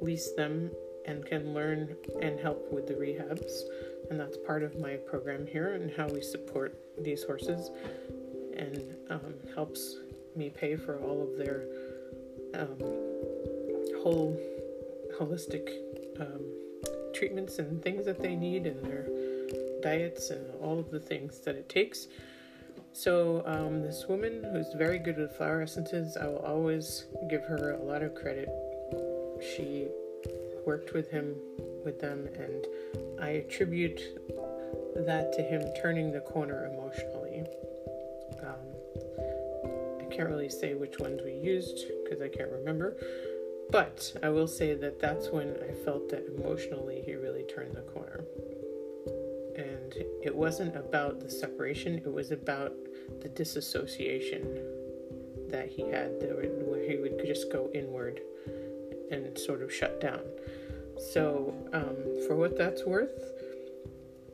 lease 0.00 0.32
them 0.32 0.70
and 1.06 1.24
can 1.26 1.52
learn 1.52 1.96
and 2.20 2.38
help 2.38 2.72
with 2.72 2.86
the 2.86 2.94
rehabs 2.94 3.62
and 4.10 4.20
that's 4.20 4.36
part 4.36 4.62
of 4.62 4.78
my 4.78 4.96
program 4.96 5.46
here 5.46 5.72
and 5.74 5.90
how 5.90 6.06
we 6.08 6.20
support 6.20 6.78
these 6.98 7.24
horses 7.24 7.70
and 8.54 8.94
um, 9.08 9.34
helps 9.54 9.96
me 10.36 10.50
pay 10.50 10.76
for 10.76 10.98
all 11.00 11.22
of 11.22 11.38
their 11.38 11.64
um, 12.54 12.76
whole 14.02 14.38
holistic 15.18 15.66
um, 16.20 16.42
treatments 17.14 17.58
and 17.58 17.82
things 17.82 18.04
that 18.04 18.20
they 18.20 18.34
need 18.34 18.66
and 18.66 18.84
their 18.84 19.08
diets 19.82 20.30
and 20.30 20.44
all 20.60 20.78
of 20.78 20.90
the 20.90 21.00
things 21.00 21.38
that 21.40 21.54
it 21.54 21.68
takes. 21.68 22.08
So, 22.94 23.42
um, 23.46 23.82
this 23.82 24.06
woman 24.06 24.44
who's 24.52 24.72
very 24.74 24.98
good 24.98 25.16
with 25.16 25.32
flower 25.32 25.62
essences, 25.62 26.16
I 26.16 26.26
will 26.26 26.44
always 26.44 27.06
give 27.28 27.42
her 27.44 27.72
a 27.72 27.82
lot 27.82 28.02
of 28.02 28.14
credit. 28.14 28.48
She 29.40 29.88
worked 30.66 30.92
with 30.92 31.10
him 31.10 31.34
with 31.84 32.00
them 32.00 32.28
and 32.38 32.66
I 33.20 33.30
attribute 33.30 34.00
that 34.94 35.32
to 35.32 35.42
him 35.42 35.62
turning 35.80 36.12
the 36.12 36.20
corner 36.20 36.66
emotionally. 36.66 37.44
Um, 38.42 38.60
I 40.00 40.14
can't 40.14 40.28
really 40.28 40.50
say 40.50 40.74
which 40.74 40.98
ones 40.98 41.20
we 41.24 41.32
used 41.32 41.86
because 42.04 42.20
I 42.20 42.28
can't 42.28 42.50
remember, 42.50 42.96
but 43.70 44.12
I 44.22 44.28
will 44.28 44.48
say 44.48 44.74
that 44.74 45.00
that's 45.00 45.28
when 45.30 45.56
I 45.68 45.72
felt 45.84 46.10
that 46.10 46.26
emotionally 46.36 47.02
he 47.04 47.14
really 47.14 47.44
turned 47.44 47.74
the 47.74 47.80
corner. 47.80 48.24
It 50.22 50.34
wasn't 50.34 50.76
about 50.76 51.20
the 51.20 51.30
separation, 51.30 51.98
it 51.98 52.12
was 52.12 52.30
about 52.30 52.72
the 53.20 53.28
disassociation 53.28 54.42
that 55.48 55.68
he 55.68 55.82
had, 55.82 56.10
where 56.66 56.82
he 56.82 56.96
would 56.96 57.22
just 57.26 57.52
go 57.52 57.70
inward 57.74 58.20
and 59.10 59.38
sort 59.38 59.62
of 59.62 59.72
shut 59.72 60.00
down. 60.00 60.20
So, 61.12 61.54
um, 61.72 61.96
for 62.26 62.36
what 62.36 62.56
that's 62.56 62.84
worth, 62.84 63.32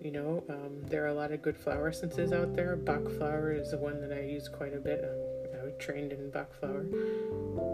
you 0.00 0.12
know, 0.12 0.44
um, 0.48 0.81
there 0.85 1.04
are 1.04 1.09
a 1.09 1.14
lot 1.14 1.33
of 1.33 1.42
good 1.42 1.57
flower 1.57 1.88
essences 1.88 2.33
out 2.33 2.54
there. 2.54 2.76
Bach 2.76 3.02
flower 3.18 3.52
is 3.52 3.72
the 3.72 3.78
one 3.78 4.00
that 4.00 4.12
I 4.12 4.20
use 4.22 4.48
quite 4.48 4.74
a 4.74 4.78
bit. 4.78 5.04
I'm 5.61 5.72
trained 5.78 6.12
in 6.12 6.31
Bach 6.31 6.52
flower. 6.61 6.87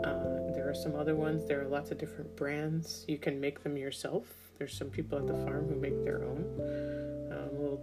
Uh, 0.04 0.52
there 0.54 0.68
are 0.68 0.74
some 0.74 0.94
other 0.94 1.14
ones. 1.14 1.46
There 1.46 1.60
are 1.62 1.68
lots 1.68 1.90
of 1.90 1.98
different 1.98 2.34
brands. 2.34 3.04
You 3.06 3.18
can 3.18 3.40
make 3.40 3.62
them 3.62 3.76
yourself. 3.76 4.24
There's 4.58 4.76
some 4.76 4.88
people 4.88 5.18
at 5.18 5.26
the 5.26 5.34
farm 5.44 5.68
who 5.68 5.74
make 5.74 6.02
their 6.04 6.24
own. 6.24 6.44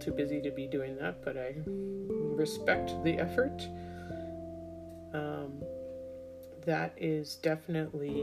Too 0.02 0.12
busy 0.12 0.40
to 0.42 0.50
be 0.50 0.66
doing 0.66 0.96
that, 0.96 1.24
but 1.24 1.36
I 1.36 1.54
respect 1.66 2.92
the 3.04 3.18
effort. 3.18 3.62
Um, 5.14 5.62
that 6.66 6.94
is 6.96 7.36
definitely 7.36 8.22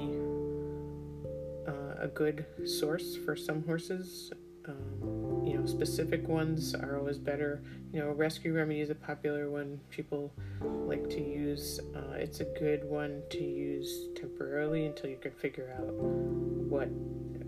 a 2.00 2.08
good 2.08 2.46
source 2.66 3.18
for 3.18 3.36
some 3.36 3.64
horses. 3.64 4.32
Um, 4.68 5.44
you 5.46 5.58
know, 5.58 5.66
specific 5.66 6.28
ones 6.28 6.74
are 6.76 6.98
always 6.98 7.18
better. 7.18 7.62
You 7.92 8.00
know, 8.00 8.12
Rescue 8.12 8.54
Remedy 8.54 8.82
is 8.82 8.90
a 8.90 8.96
popular 8.96 9.50
one 9.50 9.80
people 9.90 10.32
like 10.62 11.10
to 11.10 11.22
use. 11.22 11.80
Uh, 11.96 12.14
it's 12.14 12.40
a 12.40 12.46
good 12.60 12.84
one 12.84 13.22
to 13.32 13.44
use 13.44 14.08
temporarily 14.16 14.86
until 14.86 15.10
you 15.10 15.18
can 15.18 15.32
figure 15.32 15.74
out 15.78 15.94
what 15.94 16.90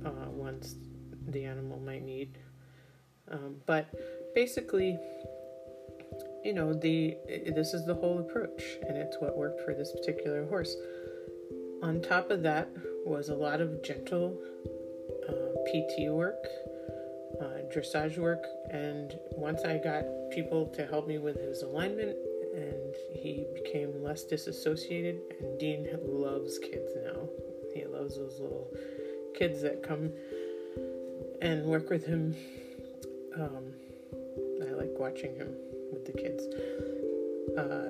uh, 0.06 0.30
ones 0.30 0.76
the 1.28 1.46
animal 1.46 1.80
might 1.80 2.04
need. 2.04 2.38
Um, 3.32 3.58
but 3.65 3.88
basically, 4.36 4.98
you 6.44 6.54
know, 6.54 6.74
the 6.74 7.17
this 7.56 7.74
is 7.74 7.86
the 7.86 7.96
whole 7.96 8.20
approach, 8.20 8.62
and 8.88 8.98
it's 8.98 9.17
what 9.20 9.38
worked 9.38 9.62
for 9.62 9.74
this 9.74 9.91
particular 9.91 10.46
horse. 10.48 10.76
On 11.84 12.02
top 12.02 12.30
of 12.30 12.44
that, 12.44 12.70
was 13.06 13.30
a 13.30 13.36
lot 13.36 13.62
of 13.62 13.84
gentle 13.84 14.38
uh, 15.28 15.34
PT 15.65 16.12
work, 16.12 16.44
uh, 17.41 17.62
dressage 17.74 18.17
work, 18.17 18.44
and 18.70 19.13
once 19.32 19.63
I 19.63 19.78
got 19.78 20.06
people 20.32 20.67
to 20.76 20.86
help 20.86 21.08
me 21.08 21.17
with 21.17 21.38
his 21.38 21.63
alignment, 21.63 22.15
and 22.54 22.96
he 23.13 23.46
became 23.54 24.04
less 24.04 24.24
disassociated. 24.24 25.22
And 25.39 25.60
Dean 25.60 25.88
loves 26.04 26.60
kids 26.60 26.91
now. 27.06 27.28
He 27.74 27.86
loves 27.86 28.17
those 28.17 28.39
little 28.39 28.70
kids 29.36 29.62
that 29.62 29.84
come 29.84 30.12
and 31.41 31.65
work 31.65 31.89
with 31.89 32.06
him. 32.06 32.36
Um, 33.39 33.74
I 34.62 34.72
like 34.74 34.91
watching 34.98 35.36
him 35.36 35.56
with 35.91 36.06
the 36.06 36.13
kids. 36.13 36.44
Uh, 37.58 37.89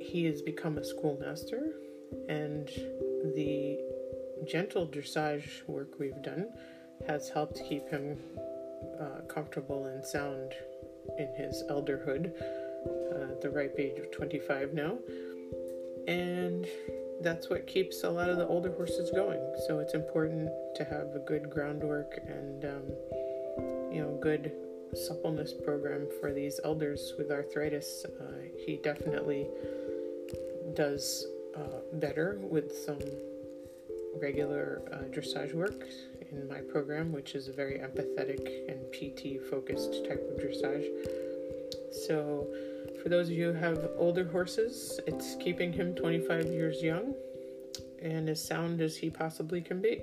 he 0.00 0.24
has 0.24 0.42
become 0.42 0.78
a 0.78 0.84
schoolmaster 0.84 1.74
and 2.28 2.68
the 3.34 3.78
gentle 4.46 4.86
dressage 4.86 5.66
work 5.66 5.98
we've 5.98 6.22
done 6.22 6.48
has 7.06 7.28
helped 7.28 7.60
keep 7.68 7.88
him 7.88 8.18
uh, 9.00 9.20
comfortable 9.28 9.86
and 9.86 10.04
sound 10.04 10.52
in 11.18 11.28
his 11.36 11.62
elderhood, 11.70 12.32
uh, 12.36 13.40
the 13.40 13.50
ripe 13.50 13.76
age 13.78 13.98
of 13.98 14.10
25 14.10 14.74
now. 14.74 14.98
And 16.06 16.66
that's 17.22 17.50
what 17.50 17.66
keeps 17.66 18.02
a 18.04 18.10
lot 18.10 18.28
of 18.30 18.38
the 18.38 18.46
older 18.46 18.72
horses 18.72 19.10
going. 19.10 19.40
So 19.66 19.78
it's 19.78 19.94
important 19.94 20.50
to 20.76 20.84
have 20.84 21.14
a 21.14 21.22
good 21.26 21.50
groundwork 21.50 22.18
and 22.26 22.64
um, 22.64 22.82
you 23.90 24.02
know 24.02 24.18
good 24.20 24.52
suppleness 24.94 25.52
program 25.52 26.08
for 26.20 26.32
these 26.32 26.60
elders 26.64 27.14
with 27.18 27.30
arthritis. 27.30 28.04
Uh, 28.20 28.24
he 28.64 28.76
definitely 28.76 29.46
does 30.74 31.26
uh, 31.56 31.80
better 31.94 32.38
with 32.42 32.76
some 32.76 32.98
regular 34.20 34.82
uh, 34.92 34.96
dressage 35.14 35.54
work 35.54 35.84
in 36.30 36.48
my 36.48 36.60
program, 36.60 37.12
which 37.12 37.34
is 37.34 37.48
a 37.48 37.52
very 37.52 37.78
empathetic 37.78 38.68
and 38.68 38.80
PT 38.92 39.42
focused 39.48 40.04
type 40.08 40.22
of 40.30 40.42
dressage. 40.42 40.86
So, 42.06 42.46
for 43.02 43.08
those 43.08 43.28
of 43.28 43.34
you 43.34 43.52
who 43.52 43.58
have 43.58 43.90
older 43.96 44.24
horses, 44.24 45.00
it's 45.06 45.36
keeping 45.36 45.72
him 45.72 45.94
25 45.94 46.46
years 46.46 46.82
young 46.82 47.14
and 48.02 48.28
as 48.28 48.42
sound 48.42 48.80
as 48.80 48.96
he 48.96 49.10
possibly 49.10 49.60
can 49.60 49.80
be. 49.80 50.02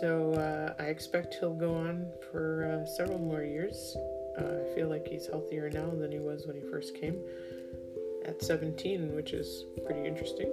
So, 0.00 0.32
uh, 0.34 0.82
I 0.82 0.86
expect 0.86 1.36
he'll 1.40 1.54
go 1.54 1.74
on 1.74 2.06
for 2.30 2.82
uh, 2.82 2.86
several 2.86 3.18
more 3.18 3.42
years. 3.42 3.96
Uh, 4.38 4.60
I 4.64 4.74
feel 4.74 4.88
like 4.88 5.06
he's 5.06 5.26
healthier 5.26 5.70
now 5.70 5.90
than 5.90 6.12
he 6.12 6.18
was 6.18 6.46
when 6.46 6.56
he 6.56 6.62
first 6.62 6.94
came 6.94 7.20
at 8.26 8.42
17, 8.42 9.14
which 9.14 9.32
is 9.32 9.64
pretty 9.84 10.06
interesting. 10.06 10.52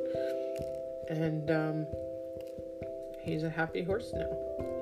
And 1.10 1.49
um, 1.52 1.88
he's 3.21 3.43
a 3.43 3.49
happy 3.49 3.84
horse 3.84 4.12
now. 4.13 4.30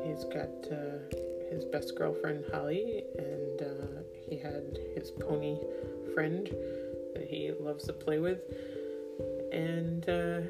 He's 0.06 0.26
got 0.26 0.50
uh, 0.72 1.16
his 1.50 1.66
best 1.66 1.96
girlfriend 1.96 2.46
Holly, 2.52 3.04
and 3.18 3.62
uh, 3.62 4.02
he 4.30 4.38
had 4.38 4.78
his 4.96 5.12
pony 5.12 5.58
friend 6.14 6.50
that 7.14 7.28
he 7.28 7.52
loves 7.60 7.86
to 7.86 7.94
play 7.94 8.20
with, 8.20 8.40
and 9.52 10.08
uh, 10.10 10.42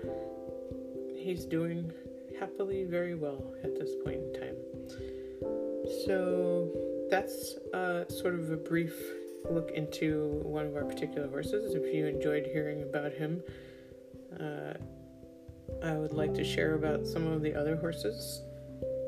he's 1.16 1.46
doing 1.46 1.92
happily 2.42 2.84
very 2.84 3.14
well 3.14 3.54
at 3.64 3.78
this 3.80 3.92
point 4.04 4.18
in 4.18 4.34
time. 4.34 4.56
So 6.06 6.72
that's 7.10 7.56
uh, 7.74 8.08
sort 8.10 8.34
of 8.34 8.50
a 8.50 8.58
brief 8.58 8.96
look 9.50 9.72
into 9.72 10.42
one 10.44 10.66
of 10.66 10.76
our 10.76 10.84
particular 10.84 11.28
horses. 11.30 11.76
If 11.76 11.94
you 11.94 12.08
enjoyed 12.08 12.48
hearing 12.52 12.82
about 12.82 13.14
him, 13.14 13.44
uh, 14.40 14.74
I 15.84 15.94
would 15.94 16.14
like 16.14 16.34
to 16.34 16.44
share 16.44 16.74
about 16.74 17.06
some 17.06 17.28
of 17.28 17.42
the 17.44 17.54
other 17.54 17.76
horses 17.76 18.42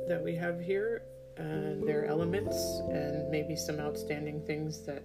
that 0.08 0.22
we 0.24 0.36
have 0.36 0.62
here 0.62 1.02
and 1.38 1.88
their 1.88 2.06
elements, 2.06 2.56
and 2.92 3.32
maybe 3.32 3.56
some 3.56 3.80
outstanding 3.80 4.46
things 4.46 4.86
that 4.86 5.04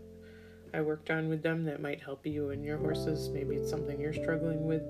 I 0.75 0.83
worked 0.83 1.11
on 1.11 1.31
with 1.31 1.43
them 1.43 1.65
that 1.65 1.81
might 1.81 2.03
help 2.03 2.27
you 2.27 2.51
and 2.51 2.63
your 2.63 2.77
horses. 2.77 3.31
Maybe 3.31 3.57
it's 3.57 3.71
something 3.71 3.99
you're 3.99 4.13
struggling 4.13 4.67
with, 4.67 4.83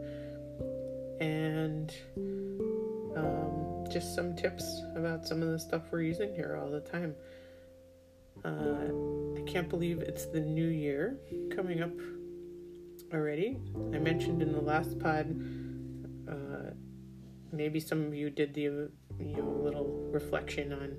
and 1.20 1.92
um, 3.18 3.84
just 3.90 4.14
some 4.14 4.34
tips 4.36 4.82
about 4.96 5.26
some 5.26 5.42
of 5.42 5.48
the 5.48 5.58
stuff 5.58 5.82
we're 5.90 6.02
using 6.02 6.34
here 6.34 6.58
all 6.60 6.70
the 6.70 6.80
time. 6.80 7.14
Uh, 8.44 9.40
I 9.40 9.50
can't 9.50 9.68
believe 9.68 10.00
it's 10.00 10.26
the 10.26 10.40
new 10.40 10.68
year 10.68 11.18
coming 11.54 11.82
up 11.82 11.92
already. 13.12 13.58
I 13.92 13.98
mentioned 13.98 14.42
in 14.42 14.52
the 14.52 14.60
last 14.60 14.98
pod 14.98 15.26
maybe 17.52 17.80
some 17.80 18.04
of 18.04 18.14
you 18.14 18.30
did 18.30 18.54
the 18.54 18.62
you 18.62 18.90
know 19.18 19.60
little 19.62 20.08
reflection 20.10 20.72
on 20.72 20.96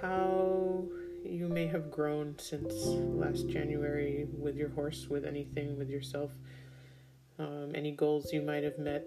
how 0.00 0.84
you 1.24 1.48
may 1.48 1.66
have 1.66 1.90
grown 1.90 2.34
since 2.38 2.72
last 3.22 3.48
January 3.48 4.26
with 4.32 4.56
your 4.56 4.70
horse, 4.70 5.08
with 5.08 5.24
anything, 5.24 5.76
with 5.76 5.90
yourself. 5.90 6.30
Um, 7.38 7.72
any 7.74 7.90
goals 7.90 8.32
you 8.32 8.40
might 8.40 8.64
have 8.64 8.78
met, 8.78 9.04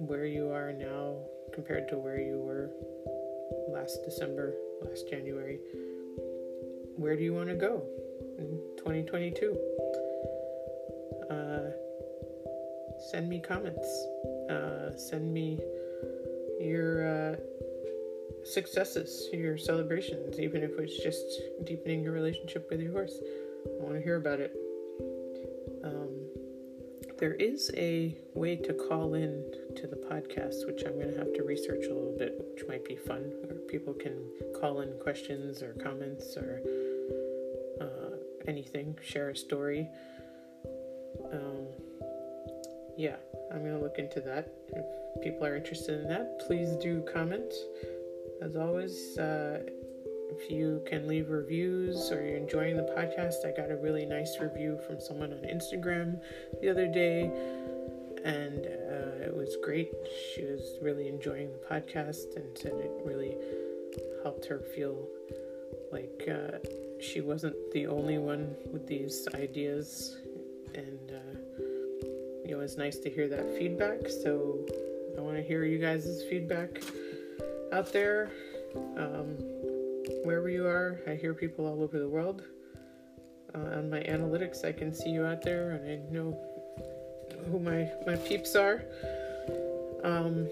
where 0.00 0.24
you 0.24 0.50
are 0.50 0.72
now 0.72 1.16
compared 1.52 1.86
to 1.86 1.96
where 1.96 2.18
you 2.18 2.38
were 2.38 2.70
last 3.68 4.02
December, 4.02 4.54
last 4.82 5.08
January. 5.10 5.58
Where 6.96 7.16
do 7.16 7.22
you 7.22 7.34
want 7.34 7.48
to 7.48 7.54
go 7.54 7.84
in 8.38 8.58
2022? 8.78 9.58
Uh, 11.30 11.70
send 13.10 13.28
me 13.28 13.40
comments. 13.40 14.06
Uh, 14.48 14.96
send 14.96 15.32
me 15.32 15.60
your 16.58 17.06
uh, 17.06 17.36
successes, 18.42 19.28
your 19.34 19.58
celebrations, 19.58 20.40
even 20.40 20.62
if 20.62 20.70
it's 20.78 21.02
just 21.02 21.42
deepening 21.64 22.02
your 22.02 22.12
relationship 22.12 22.68
with 22.70 22.80
your 22.80 22.92
horse. 22.92 23.20
I 23.66 23.82
want 23.82 23.96
to 23.96 24.02
hear 24.02 24.16
about 24.16 24.40
it. 24.40 24.56
Um, 25.84 26.08
there 27.18 27.34
is 27.34 27.70
a 27.76 28.16
way 28.34 28.56
to 28.56 28.72
call 28.72 29.12
in 29.12 29.44
to 29.76 29.86
the 29.86 29.96
podcast, 29.96 30.66
which 30.66 30.82
I'm 30.84 30.94
going 30.94 31.12
to 31.12 31.18
have 31.18 31.32
to 31.34 31.42
research 31.42 31.86
a 31.86 31.94
little 31.94 32.16
bit, 32.18 32.40
which 32.54 32.66
might 32.68 32.84
be 32.84 32.96
fun, 32.96 33.32
people 33.70 33.94
can 33.94 34.16
call 34.60 34.80
in 34.80 34.92
questions 34.98 35.62
or 35.62 35.74
comments 35.74 36.36
or 36.36 36.60
uh, 37.80 38.16
anything, 38.48 38.98
share 39.02 39.30
a 39.30 39.36
story. 39.36 39.88
Um, 41.32 41.66
yeah, 42.98 43.16
I'm 43.52 43.60
going 43.60 43.76
to 43.76 43.82
look 43.82 43.98
into 43.98 44.20
that. 44.22 44.52
If 44.68 45.22
people 45.22 45.46
are 45.46 45.56
interested 45.56 46.00
in 46.00 46.08
that, 46.08 46.40
please 46.46 46.70
do 46.82 47.04
comment. 47.12 47.52
As 48.42 48.56
always, 48.56 49.16
uh, 49.18 49.60
if 50.30 50.50
you 50.50 50.82
can 50.86 51.06
leave 51.06 51.30
reviews 51.30 52.10
or 52.10 52.24
you're 52.24 52.36
enjoying 52.36 52.76
the 52.76 52.82
podcast, 52.82 53.46
I 53.46 53.56
got 53.56 53.70
a 53.70 53.76
really 53.76 54.06
nice 54.06 54.38
review 54.40 54.80
from 54.86 55.00
someone 55.00 55.32
on 55.32 55.40
Instagram 55.40 56.20
the 56.60 56.68
other 56.68 56.86
day, 56.86 57.30
and 58.24 58.66
uh, 58.66 58.89
it 59.22 59.36
was 59.36 59.56
great. 59.62 59.92
She 60.34 60.44
was 60.44 60.78
really 60.82 61.08
enjoying 61.08 61.50
the 61.52 61.74
podcast 61.74 62.36
and 62.36 62.56
said 62.56 62.72
it 62.72 62.92
really 63.04 63.36
helped 64.22 64.44
her 64.46 64.60
feel 64.74 65.06
like 65.92 66.28
uh, 66.30 66.58
she 67.00 67.20
wasn't 67.20 67.56
the 67.72 67.86
only 67.86 68.18
one 68.18 68.54
with 68.72 68.86
these 68.86 69.26
ideas, 69.34 70.18
and 70.74 71.12
uh, 71.12 71.62
it 72.44 72.56
was 72.56 72.76
nice 72.76 72.98
to 72.98 73.10
hear 73.10 73.28
that 73.28 73.48
feedback. 73.58 74.08
So 74.22 74.66
I 75.16 75.20
want 75.20 75.36
to 75.36 75.42
hear 75.42 75.64
you 75.64 75.78
guys' 75.78 76.22
feedback 76.28 76.82
out 77.72 77.92
there. 77.92 78.30
Um, 78.96 79.36
wherever 80.24 80.48
you 80.48 80.66
are, 80.66 81.00
I 81.06 81.14
hear 81.14 81.34
people 81.34 81.66
all 81.66 81.82
over 81.82 81.98
the 81.98 82.08
world. 82.08 82.42
Uh, 83.54 83.78
on 83.78 83.90
my 83.90 84.00
analytics, 84.00 84.64
I 84.64 84.72
can 84.72 84.94
see 84.94 85.10
you 85.10 85.24
out 85.24 85.42
there, 85.42 85.70
and 85.70 85.90
I 85.90 86.12
know 86.12 86.38
who 87.44 87.58
my 87.58 87.90
my 88.06 88.16
peeps 88.16 88.54
are. 88.56 88.82
Um, 90.02 90.48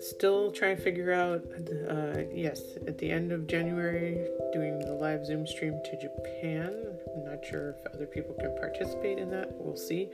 still 0.00 0.50
trying 0.50 0.76
to 0.76 0.82
figure 0.82 1.12
out. 1.12 1.42
Uh, 1.88 2.22
yes, 2.32 2.62
at 2.86 2.98
the 2.98 3.10
end 3.10 3.32
of 3.32 3.46
January, 3.46 4.28
doing 4.52 4.78
the 4.80 4.92
live 4.92 5.24
Zoom 5.24 5.46
stream 5.46 5.80
to 5.84 6.00
Japan. 6.00 6.98
I'm 7.16 7.24
not 7.24 7.44
sure 7.44 7.70
if 7.70 7.94
other 7.94 8.06
people 8.06 8.34
can 8.34 8.54
participate 8.56 9.18
in 9.18 9.30
that. 9.30 9.50
We'll 9.52 9.76
see. 9.76 10.10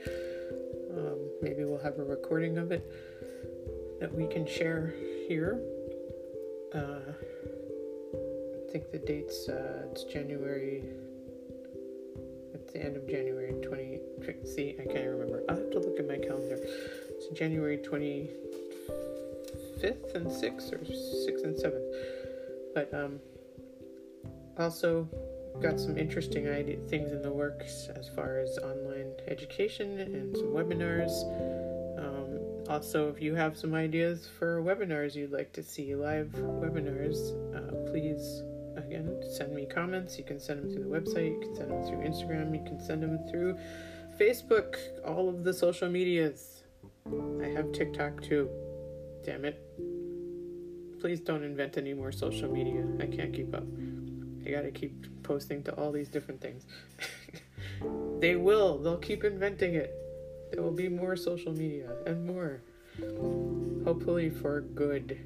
Um, 0.95 1.19
maybe 1.41 1.63
we'll 1.63 1.81
have 1.81 1.99
a 1.99 2.03
recording 2.03 2.57
of 2.57 2.71
it 2.71 2.89
that 3.99 4.13
we 4.13 4.27
can 4.27 4.45
share 4.45 4.93
here. 5.27 5.61
Uh, 6.73 7.13
I 8.13 8.71
think 8.71 8.91
the 8.91 8.99
date's 8.99 9.49
uh, 9.49 9.87
it's 9.91 10.03
January. 10.03 10.83
The 12.73 12.83
end 12.83 12.95
of 12.95 13.07
January 13.09 13.53
20. 13.61 13.99
See, 14.45 14.75
I 14.79 14.85
can't 14.85 15.07
remember. 15.07 15.43
I'll 15.49 15.57
have 15.57 15.71
to 15.71 15.79
look 15.79 15.99
at 15.99 16.07
my 16.07 16.17
calendar. 16.17 16.57
It's 17.09 17.27
January 17.37 17.77
25th 17.77 18.29
and 20.15 20.27
6th 20.27 20.71
or 20.71 20.77
6th 20.77 21.43
and 21.43 21.55
7th. 21.55 21.91
But 22.73 22.93
um, 22.93 23.19
also 24.57 25.07
got 25.61 25.79
some 25.79 25.97
interesting 25.97 26.45
things 26.87 27.11
in 27.11 27.21
the 27.21 27.31
works 27.31 27.89
as 27.95 28.07
far 28.09 28.39
as 28.39 28.57
online 28.59 29.11
education 29.27 29.99
and 29.99 30.35
some 30.35 30.47
webinars. 30.47 31.11
Um, 31.99 32.39
also, 32.69 33.09
if 33.09 33.21
you 33.21 33.35
have 33.35 33.57
some 33.57 33.73
ideas 33.73 34.27
for 34.39 34.61
webinars 34.61 35.13
you'd 35.15 35.31
like 35.31 35.51
to 35.53 35.63
see, 35.63 35.93
live 35.93 36.29
webinars, 36.37 37.17
uh, 37.55 37.91
please 37.91 38.43
again 38.77 39.21
send 39.29 39.53
me 39.53 39.65
comments. 39.65 40.17
You 40.17 40.23
can 40.23 40.39
send 40.39 40.63
them 40.63 40.71
through 40.71 40.83
the 40.83 40.89
website, 40.89 41.31
you 41.31 41.39
can 41.39 41.55
send 41.55 41.71
them 41.71 41.83
through 41.83 41.99
Instagram, 41.99 42.53
you 42.53 42.63
can 42.63 42.79
send 42.83 43.03
them 43.03 43.19
through 43.29 43.57
Facebook, 44.19 44.75
all 45.05 45.29
of 45.29 45.43
the 45.43 45.53
social 45.53 45.89
medias. 45.89 46.63
I 47.41 47.47
have 47.47 47.71
TikTok 47.71 48.21
too. 48.21 48.49
Damn 49.25 49.45
it. 49.45 49.61
Please 50.99 51.19
don't 51.19 51.43
invent 51.43 51.77
any 51.77 51.93
more 51.93 52.11
social 52.11 52.51
media. 52.51 52.85
I 52.99 53.07
can't 53.07 53.33
keep 53.33 53.53
up. 53.55 53.63
I 54.45 54.49
gotta 54.49 54.71
keep 54.71 55.23
posting 55.23 55.63
to 55.63 55.73
all 55.73 55.91
these 55.91 56.09
different 56.09 56.41
things. 56.41 56.65
they 58.19 58.35
will. 58.35 58.77
They'll 58.77 58.97
keep 58.97 59.23
inventing 59.23 59.75
it. 59.75 59.95
There 60.51 60.61
will 60.61 60.71
be 60.71 60.89
more 60.89 61.15
social 61.15 61.53
media 61.53 61.89
and 62.05 62.25
more. 62.25 62.61
Hopefully 63.83 64.29
for 64.29 64.61
good. 64.61 65.19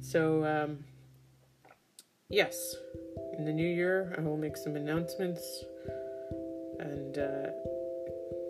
So, 0.00 0.44
um, 0.44 0.84
yes, 2.30 2.76
in 3.36 3.44
the 3.44 3.52
new 3.52 3.66
year, 3.66 4.14
I 4.16 4.20
will 4.22 4.36
make 4.36 4.56
some 4.56 4.76
announcements 4.76 5.64
and 6.78 7.18
uh, 7.18 7.46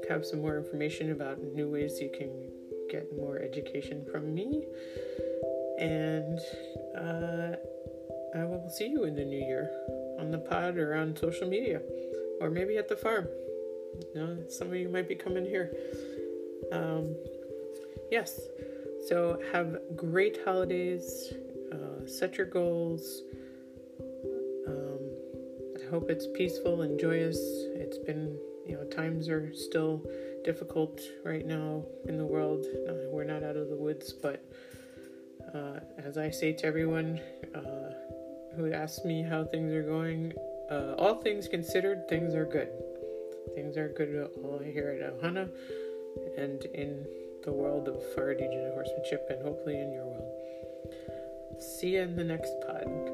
have 0.09 0.25
some 0.25 0.41
more 0.41 0.57
information 0.57 1.13
about 1.13 1.43
new 1.43 1.69
ways 1.69 2.01
you 2.01 2.11
can 2.11 2.51
get 2.91 3.07
more 3.17 3.39
education 3.39 4.05
from 4.11 4.35
me. 4.35 4.67
And 5.79 6.39
uh, 6.97 7.57
I 8.39 8.45
will 8.45 8.69
see 8.69 8.89
you 8.89 9.05
in 9.05 9.15
the 9.15 9.25
new 9.25 9.39
year 9.39 9.71
on 10.19 10.31
the 10.31 10.39
pod 10.39 10.77
or 10.77 10.95
on 10.95 11.17
social 11.17 11.49
media, 11.49 11.81
or 12.41 12.51
maybe 12.51 12.77
at 12.77 12.89
the 12.89 12.97
farm. 12.97 13.27
You 14.15 14.21
know, 14.21 14.39
some 14.49 14.69
of 14.69 14.75
you 14.75 14.89
might 14.89 15.09
be 15.09 15.15
coming 15.15 15.45
here. 15.45 15.73
Um, 16.73 17.17
yes. 18.11 18.41
So 19.09 19.41
have 19.53 19.79
great 19.97 20.39
holidays. 20.45 21.33
Uh, 21.73 22.07
set 22.07 22.37
your 22.37 22.47
goals. 22.47 23.23
Hope 25.91 26.09
it's 26.09 26.27
peaceful 26.35 26.83
and 26.83 27.01
joyous. 27.01 27.37
It's 27.75 27.99
been, 27.99 28.39
you 28.67 28.77
know, 28.77 28.85
times 28.85 29.29
are 29.29 29.53
still 29.55 30.05
difficult 30.45 31.01
right 31.25 31.45
now 31.45 31.85
in 32.07 32.17
the 32.17 32.25
world. 32.25 32.65
We're 33.13 33.25
not 33.25 33.43
out 33.43 33.57
of 33.57 33.69
the 33.69 33.77
woods, 33.77 34.13
but 34.13 34.45
uh, 35.53 35.81
as 35.99 36.17
I 36.17 36.31
say 36.31 36.53
to 36.53 36.67
everyone 36.67 37.21
uh, 37.55 37.93
who 38.57 38.73
asks 38.73 39.05
me 39.05 39.23
how 39.23 39.45
things 39.45 39.73
are 39.73 39.83
going, 39.83 40.33
uh, 40.71 40.95
all 40.97 41.17
things 41.17 41.49
considered, 41.49 42.09
things 42.09 42.35
are 42.35 42.45
good. 42.45 42.71
Things 43.57 43.77
are 43.77 43.89
good 43.89 44.31
all 44.45 44.61
here 44.61 44.97
at 45.03 45.21
Ohana 45.21 45.51
and 46.39 46.65
in 46.67 47.05
the 47.43 47.53
world 47.53 47.89
of 47.89 47.97
Farah 48.15 48.41
DeJohnette 48.41 48.75
horsemanship 48.75 49.27
and 49.29 49.43
hopefully 49.43 49.81
in 49.81 49.93
your 49.93 50.05
world. 50.05 50.31
See 51.59 51.95
you 51.95 52.03
in 52.03 52.15
the 52.15 52.25
next 52.25 52.53
pod. 52.67 53.10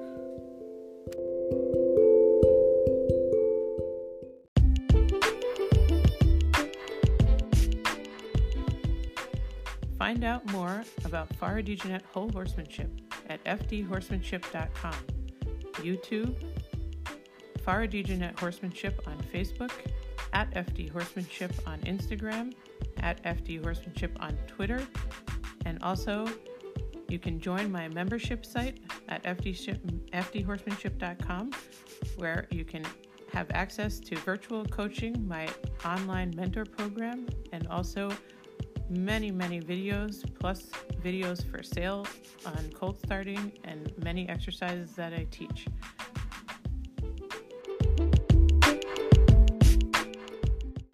Out 10.27 10.45
more 10.51 10.83
about 11.05 11.29
Farah 11.39 11.65
DeJohnette 11.65 12.03
whole 12.13 12.29
horsemanship 12.31 12.91
at 13.29 13.45
fdhorsemanship.com, 13.45 14.97
YouTube, 15.75 16.35
Farah 17.65 17.89
DeJohnette 17.89 18.37
Horsemanship 18.41 19.07
on 19.07 19.17
Facebook, 19.33 19.71
at 20.33 20.53
FD 20.53 20.91
Horsemanship 20.91 21.53
on 21.65 21.79
Instagram, 21.83 22.53
at 22.99 23.23
FD 23.23 23.63
Horsemanship 23.63 24.17
on 24.19 24.37
Twitter, 24.49 24.85
and 25.65 25.81
also 25.85 26.27
you 27.09 27.21
can 27.21 27.39
join 27.39 27.71
my 27.71 27.87
membership 27.87 28.45
site 28.45 28.81
at 29.09 29.23
fdhorsemanship.com 29.23 31.51
where 32.17 32.49
you 32.51 32.65
can 32.65 32.85
have 33.33 33.49
access 33.53 34.01
to 34.01 34.17
virtual 34.17 34.65
coaching, 34.65 35.25
my 35.29 35.47
online 35.85 36.33
mentor 36.35 36.65
program, 36.65 37.29
and 37.53 37.69
also 37.69 38.11
many, 38.89 39.31
many 39.31 39.61
videos, 39.61 40.25
plus 40.39 40.63
videos 41.03 41.45
for 41.51 41.63
sale 41.63 42.07
on 42.45 42.71
cold 42.75 42.99
starting 42.99 43.53
and 43.65 43.93
many 44.03 44.29
exercises 44.29 44.93
that 44.93 45.13
I 45.13 45.27
teach. 45.31 45.67